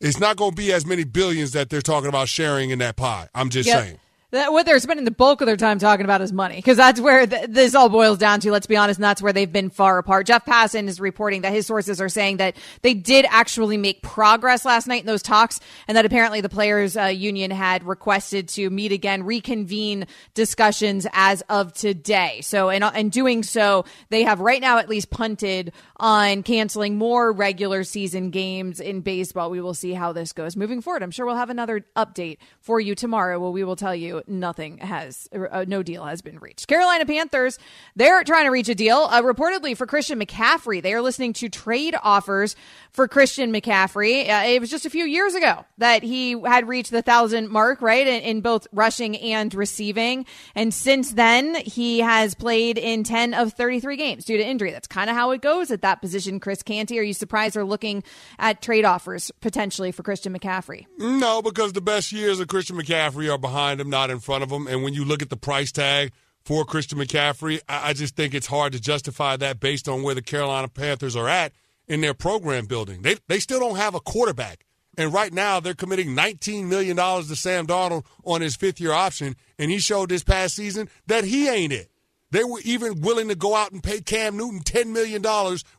it's 0.00 0.20
not 0.20 0.36
going 0.36 0.50
to 0.50 0.56
be 0.56 0.72
as 0.72 0.84
many 0.84 1.04
billions 1.04 1.52
that 1.52 1.70
they're 1.70 1.80
talking 1.80 2.08
about 2.08 2.28
sharing 2.28 2.70
in 2.70 2.80
that 2.80 2.96
pie. 2.96 3.28
I'm 3.34 3.48
just 3.48 3.68
Yep. 3.68 3.82
saying. 3.82 3.98
That, 4.36 4.52
what 4.52 4.66
they're 4.66 4.78
spending 4.78 5.06
the 5.06 5.10
bulk 5.10 5.40
of 5.40 5.46
their 5.46 5.56
time 5.56 5.78
talking 5.78 6.04
about 6.04 6.20
is 6.20 6.30
money, 6.30 6.56
because 6.56 6.76
that's 6.76 7.00
where 7.00 7.26
th- 7.26 7.46
this 7.48 7.74
all 7.74 7.88
boils 7.88 8.18
down 8.18 8.40
to. 8.40 8.52
Let's 8.52 8.66
be 8.66 8.76
honest, 8.76 8.98
and 8.98 9.04
that's 9.04 9.22
where 9.22 9.32
they've 9.32 9.50
been 9.50 9.70
far 9.70 9.96
apart. 9.96 10.26
Jeff 10.26 10.44
Passan 10.44 10.88
is 10.88 11.00
reporting 11.00 11.40
that 11.40 11.54
his 11.54 11.66
sources 11.66 12.02
are 12.02 12.10
saying 12.10 12.36
that 12.36 12.54
they 12.82 12.92
did 12.92 13.24
actually 13.30 13.78
make 13.78 14.02
progress 14.02 14.66
last 14.66 14.88
night 14.88 15.00
in 15.00 15.06
those 15.06 15.22
talks, 15.22 15.58
and 15.88 15.96
that 15.96 16.04
apparently 16.04 16.42
the 16.42 16.50
players' 16.50 16.98
uh, 16.98 17.04
union 17.04 17.50
had 17.50 17.82
requested 17.84 18.48
to 18.48 18.68
meet 18.68 18.92
again, 18.92 19.22
reconvene 19.22 20.06
discussions 20.34 21.06
as 21.14 21.42
of 21.48 21.72
today. 21.72 22.42
So, 22.42 22.68
in, 22.68 22.82
in 22.82 23.08
doing 23.08 23.42
so, 23.42 23.86
they 24.10 24.24
have 24.24 24.40
right 24.40 24.60
now 24.60 24.76
at 24.76 24.90
least 24.90 25.08
punted 25.08 25.72
on 25.96 26.42
canceling 26.42 26.98
more 26.98 27.32
regular 27.32 27.84
season 27.84 28.28
games 28.28 28.80
in 28.80 29.00
baseball. 29.00 29.48
We 29.50 29.62
will 29.62 29.72
see 29.72 29.94
how 29.94 30.12
this 30.12 30.34
goes 30.34 30.56
moving 30.56 30.82
forward. 30.82 31.02
I'm 31.02 31.10
sure 31.10 31.24
we'll 31.24 31.36
have 31.36 31.48
another 31.48 31.86
update 31.96 32.36
for 32.60 32.78
you 32.78 32.94
tomorrow. 32.94 33.40
Well, 33.40 33.52
we 33.52 33.64
will 33.64 33.76
tell 33.76 33.94
you 33.94 34.22
nothing 34.26 34.78
has, 34.78 35.28
uh, 35.34 35.64
no 35.66 35.82
deal 35.82 36.04
has 36.04 36.22
been 36.22 36.38
reached. 36.38 36.68
Carolina 36.68 37.06
Panthers, 37.06 37.58
they're 37.94 38.24
trying 38.24 38.44
to 38.44 38.50
reach 38.50 38.68
a 38.68 38.74
deal, 38.74 39.08
uh, 39.10 39.22
reportedly 39.22 39.76
for 39.76 39.86
Christian 39.86 40.20
McCaffrey. 40.20 40.82
They 40.82 40.92
are 40.94 41.02
listening 41.02 41.32
to 41.34 41.48
trade 41.48 41.94
offers 42.02 42.56
for 42.90 43.08
Christian 43.08 43.52
McCaffrey. 43.52 44.28
Uh, 44.28 44.46
it 44.46 44.60
was 44.60 44.70
just 44.70 44.86
a 44.86 44.90
few 44.90 45.04
years 45.04 45.34
ago 45.34 45.64
that 45.78 46.02
he 46.02 46.38
had 46.40 46.68
reached 46.68 46.90
the 46.90 47.02
thousand 47.02 47.50
mark, 47.50 47.82
right, 47.82 48.06
in, 48.06 48.22
in 48.22 48.40
both 48.40 48.66
rushing 48.72 49.16
and 49.18 49.54
receiving. 49.54 50.26
And 50.54 50.72
since 50.72 51.12
then, 51.12 51.54
he 51.56 52.00
has 52.00 52.34
played 52.34 52.78
in 52.78 53.04
10 53.04 53.34
of 53.34 53.52
33 53.52 53.96
games 53.96 54.24
due 54.24 54.36
to 54.36 54.46
injury. 54.46 54.70
That's 54.70 54.88
kind 54.88 55.10
of 55.10 55.16
how 55.16 55.30
it 55.32 55.42
goes 55.42 55.70
at 55.70 55.82
that 55.82 56.00
position. 56.00 56.40
Chris 56.40 56.62
Canty, 56.62 56.98
are 56.98 57.02
you 57.02 57.14
surprised 57.14 57.54
they're 57.54 57.64
looking 57.64 58.02
at 58.38 58.62
trade 58.62 58.84
offers 58.84 59.30
potentially 59.40 59.92
for 59.92 60.02
Christian 60.02 60.36
McCaffrey? 60.36 60.86
No, 60.98 61.42
because 61.42 61.72
the 61.72 61.80
best 61.80 62.12
years 62.12 62.40
of 62.40 62.48
Christian 62.48 62.76
McCaffrey 62.76 63.32
are 63.32 63.38
behind 63.38 63.80
him, 63.80 63.90
not 63.90 64.05
in 64.10 64.18
front 64.18 64.42
of 64.42 64.50
him. 64.50 64.66
And 64.66 64.82
when 64.82 64.94
you 64.94 65.04
look 65.04 65.22
at 65.22 65.30
the 65.30 65.36
price 65.36 65.72
tag 65.72 66.12
for 66.44 66.64
Christian 66.64 66.98
McCaffrey, 66.98 67.60
I, 67.68 67.90
I 67.90 67.92
just 67.92 68.16
think 68.16 68.34
it's 68.34 68.46
hard 68.46 68.72
to 68.72 68.80
justify 68.80 69.36
that 69.36 69.60
based 69.60 69.88
on 69.88 70.02
where 70.02 70.14
the 70.14 70.22
Carolina 70.22 70.68
Panthers 70.68 71.16
are 71.16 71.28
at 71.28 71.52
in 71.88 72.00
their 72.00 72.14
program 72.14 72.66
building. 72.66 73.02
They 73.02 73.16
they 73.28 73.38
still 73.38 73.60
don't 73.60 73.76
have 73.76 73.94
a 73.94 74.00
quarterback. 74.00 74.64
And 74.98 75.12
right 75.12 75.32
now 75.32 75.60
they're 75.60 75.74
committing 75.74 76.16
$19 76.16 76.68
million 76.68 76.96
to 76.96 77.36
Sam 77.36 77.66
Darnold 77.66 78.06
on 78.24 78.40
his 78.40 78.56
fifth 78.56 78.80
year 78.80 78.92
option. 78.92 79.36
And 79.58 79.70
he 79.70 79.78
showed 79.78 80.08
this 80.08 80.24
past 80.24 80.56
season 80.56 80.88
that 81.06 81.24
he 81.24 81.48
ain't 81.48 81.72
it. 81.72 81.90
They 82.30 82.44
were 82.44 82.60
even 82.64 83.00
willing 83.02 83.28
to 83.28 83.34
go 83.34 83.54
out 83.54 83.72
and 83.72 83.82
pay 83.82 84.00
Cam 84.00 84.36
Newton 84.36 84.60
$10 84.60 84.88
million 84.88 85.22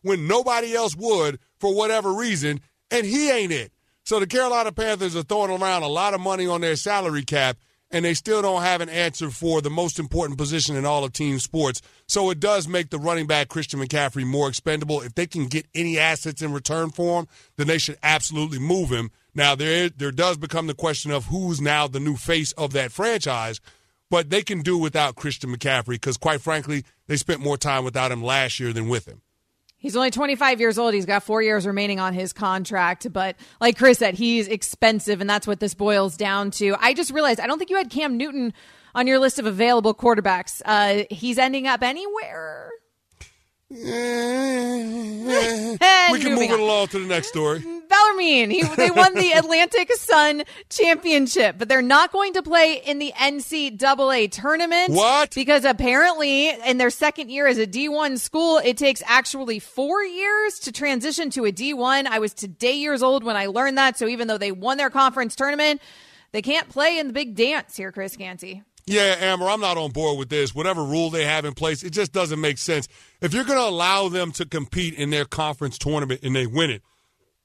when 0.01 0.27
nobody 0.27 0.75
else 0.75 0.96
would 0.96 1.39
for 1.60 1.75
whatever 1.75 2.13
reason, 2.13 2.62
and 2.89 3.05
he 3.05 3.29
ain't 3.29 3.51
it. 3.51 3.72
So 4.03 4.19
the 4.19 4.27
Carolina 4.27 4.72
Panthers 4.72 5.15
are 5.15 5.24
throwing 5.24 5.51
around 5.51 5.84
a 5.84 5.88
lot 5.88 6.13
of 6.13 6.22
money 6.22 6.48
on 6.48 6.62
their 6.62 6.77
salary 6.77 7.24
cap, 7.24 7.57
and 7.91 8.03
they 8.03 8.13
still 8.13 8.41
don't 8.41 8.62
have 8.62 8.82
an 8.82 8.89
answer 8.89 9.29
for 9.29 9.62
the 9.62 9.70
most 9.70 10.00
important 10.00 10.38
position 10.38 10.75
in 10.75 10.86
all 10.86 11.03
of 11.03 11.13
team 11.13 11.39
sports. 11.39 11.82
So 12.08 12.29
it 12.29 12.39
does 12.39 12.67
make 12.67 12.89
the 12.89 13.00
running 13.00 13.27
back 13.27 13.48
Christian 13.48 13.79
McCaffrey 13.79 14.25
more 14.25 14.50
expendable. 14.50 15.01
If 15.01 15.15
they 15.15 15.27
can 15.27 15.48
get 15.48 15.67
any 15.74 15.98
assets 15.98 16.41
in 16.41 16.53
return 16.53 16.89
for 16.89 17.22
him, 17.22 17.27
then 17.56 17.67
they 17.67 17.77
should 17.77 17.98
absolutely 18.03 18.60
move 18.60 18.89
him. 18.89 19.12
Now 19.34 19.56
there 19.56 19.89
there 19.89 20.12
does 20.12 20.38
become 20.38 20.67
the 20.67 20.74
question 20.74 21.12
of 21.12 21.25
who's 21.25 21.62
now 21.62 21.88
the 21.88 22.00
new 22.00 22.15
face 22.15 22.51
of 22.53 22.74
that 22.74 22.91
franchise 22.91 23.62
but 24.10 24.29
they 24.29 24.41
can 24.41 24.62
do 24.62 24.77
without 24.77 25.15
Christian 25.15 25.56
McCaffrey 25.56 25.96
because, 25.96 26.17
quite 26.17 26.41
frankly, 26.41 26.84
they 27.08 27.17
spent 27.17 27.41
more 27.41 27.58
time 27.58 27.84
without 27.84 28.12
him 28.12 28.24
last 28.24 28.60
year 28.60 28.74
than 28.74 28.88
with 28.88 29.06
him. 29.06 29.22
He's 29.79 29.96
only 29.96 30.10
25 30.10 30.60
years 30.60 30.79
old. 30.79 30.93
He's 30.93 31.05
got 31.05 31.24
four 31.24 31.41
years 31.41 31.67
remaining 31.67 32.00
on 32.00 32.13
his 32.13 32.34
contract. 32.34 33.12
But 33.13 33.36
like 33.62 33.77
Chris 33.77 34.00
said, 34.00 34.15
he's 34.15 34.48
expensive, 34.48 35.22
and 35.22 35.29
that's 35.29 35.46
what 35.46 35.60
this 35.60 35.75
boils 35.75 36.17
down 36.17 36.51
to. 36.51 36.75
I 36.79 36.93
just 36.93 37.12
realized 37.12 37.39
I 37.39 37.48
don't 37.48 37.60
think 37.60 37.69
you 37.69 37.77
had 37.77 37.89
Cam 37.89 38.17
Newton 38.17 38.53
on 38.96 39.05
your 39.05 39.19
list 39.19 39.38
of 39.38 39.46
available 39.46 39.93
quarterbacks. 39.93 40.62
Uh, 40.65 41.03
he's 41.12 41.38
ending 41.38 41.67
up 41.67 41.84
anywhere. 41.84 42.72
we 43.69 43.77
can 43.77 45.25
move 46.36 46.51
it 46.51 46.60
along 46.60 46.88
to 46.88 47.00
the 47.00 47.07
next 47.07 47.27
story. 47.27 47.63
Bellarmine, 48.17 48.50
he, 48.50 48.63
they 48.75 48.91
won 48.91 49.13
the 49.13 49.31
Atlantic 49.36 49.93
Sun 49.93 50.43
Championship, 50.69 51.55
but 51.57 51.69
they're 51.69 51.81
not 51.81 52.12
going 52.12 52.33
to 52.33 52.41
play 52.41 52.81
in 52.86 53.00
the 53.00 53.13
NCAA 53.15 54.31
tournament. 54.31 54.93
What? 54.93 55.33
Because 55.33 55.65
apparently, 55.65 56.50
in 56.50 56.77
their 56.77 56.89
second 56.89 57.29
year 57.29 57.47
as 57.47 57.57
a 57.57 57.67
D1 57.67 58.19
school, 58.19 58.59
it 58.63 58.77
takes 58.77 59.03
actually 59.05 59.59
four 59.59 60.03
years 60.03 60.59
to 60.59 60.71
transition 60.71 61.29
to 61.31 61.45
a 61.45 61.51
D1. 61.51 62.07
I 62.07 62.19
was 62.19 62.33
today 62.33 62.77
years 62.77 63.03
old 63.03 63.24
when 63.24 63.36
I 63.36 63.47
learned 63.47 63.77
that. 63.77 63.97
So 63.97 64.07
even 64.07 64.27
though 64.27 64.38
they 64.38 64.51
won 64.51 64.77
their 64.77 64.89
conference 64.89 65.36
tournament, 65.36 65.81
they 66.31 66.41
can't 66.41 66.69
play 66.69 67.00
in 67.00 67.07
the 67.07 67.13
big 67.13 67.36
dance 67.36 67.75
here, 67.77 67.91
Chris 67.91 68.15
Canty. 68.15 68.63
Yeah, 68.89 69.17
Amber, 69.19 69.49
I'm 69.49 69.60
not 69.60 69.77
on 69.77 69.91
board 69.91 70.17
with 70.17 70.30
this. 70.30 70.56
Whatever 70.56 70.82
rule 70.82 71.10
they 71.10 71.25
have 71.25 71.43
in 71.43 71.53
place, 71.53 71.84
it 71.84 71.89
just 71.89 72.13
doesn't 72.13 72.39
make 72.39 72.58
sense. 72.58 72.88
If 73.19 73.34
you're 73.34 73.43
going 73.43 73.60
to 73.60 73.65
allow 73.65 74.08
them 74.08 74.32
to 74.34 74.45
compete 74.45 74.93
in 74.93 75.10
their 75.10 75.25
conference 75.25 75.77
tournament 75.77 76.21
and 76.23 76.34
they 76.34 76.47
win 76.47 76.69
it, 76.69 76.84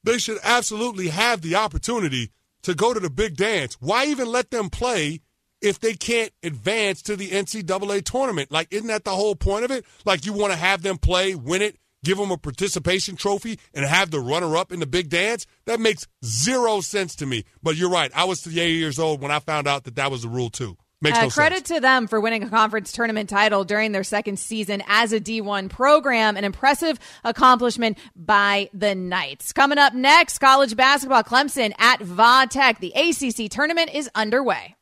they 0.04 0.18
should 0.18 0.38
absolutely 0.42 1.08
have 1.08 1.42
the 1.42 1.54
opportunity 1.54 2.30
to 2.62 2.74
go 2.74 2.94
to 2.94 3.00
the 3.00 3.10
big 3.10 3.36
dance. 3.36 3.76
Why 3.80 4.06
even 4.06 4.28
let 4.28 4.50
them 4.50 4.70
play 4.70 5.20
if 5.60 5.78
they 5.78 5.94
can't 5.94 6.32
advance 6.42 7.02
to 7.02 7.16
the 7.16 7.30
NCAA 7.30 8.04
tournament? 8.04 8.50
Like, 8.50 8.68
isn't 8.70 8.88
that 8.88 9.04
the 9.04 9.10
whole 9.10 9.34
point 9.34 9.64
of 9.64 9.70
it? 9.70 9.84
Like, 10.04 10.26
you 10.26 10.32
want 10.32 10.52
to 10.52 10.58
have 10.58 10.82
them 10.82 10.98
play, 10.98 11.34
win 11.34 11.62
it, 11.62 11.76
give 12.04 12.18
them 12.18 12.30
a 12.30 12.36
participation 12.36 13.16
trophy, 13.16 13.58
and 13.74 13.84
have 13.84 14.10
the 14.10 14.20
runner 14.20 14.56
up 14.56 14.72
in 14.72 14.80
the 14.80 14.86
big 14.86 15.08
dance? 15.08 15.46
That 15.66 15.80
makes 15.80 16.06
zero 16.24 16.80
sense 16.80 17.14
to 17.16 17.26
me. 17.26 17.44
But 17.62 17.76
you're 17.76 17.90
right. 17.90 18.10
I 18.14 18.24
was 18.24 18.42
38 18.42 18.70
years 18.70 18.98
old 18.98 19.20
when 19.20 19.30
I 19.30 19.38
found 19.38 19.66
out 19.66 19.84
that 19.84 19.96
that 19.96 20.10
was 20.10 20.22
the 20.22 20.28
rule, 20.28 20.50
too. 20.50 20.76
Makes 21.02 21.18
uh, 21.18 21.22
no 21.22 21.30
credit 21.30 21.66
sense. 21.66 21.76
to 21.76 21.80
them 21.80 22.06
for 22.06 22.20
winning 22.20 22.44
a 22.44 22.48
conference 22.48 22.92
tournament 22.92 23.28
title 23.28 23.64
during 23.64 23.92
their 23.92 24.04
second 24.04 24.38
season 24.38 24.82
as 24.86 25.12
a 25.12 25.20
D1 25.20 25.68
program. 25.68 26.36
An 26.36 26.44
impressive 26.44 26.98
accomplishment 27.24 27.98
by 28.14 28.70
the 28.72 28.94
Knights. 28.94 29.52
Coming 29.52 29.78
up 29.78 29.94
next, 29.94 30.38
college 30.38 30.76
basketball 30.76 31.24
Clemson 31.24 31.72
at 31.78 32.00
Va 32.00 32.46
Tech. 32.48 32.78
The 32.78 32.92
ACC 32.94 33.50
tournament 33.50 33.90
is 33.92 34.08
underway. 34.14 34.76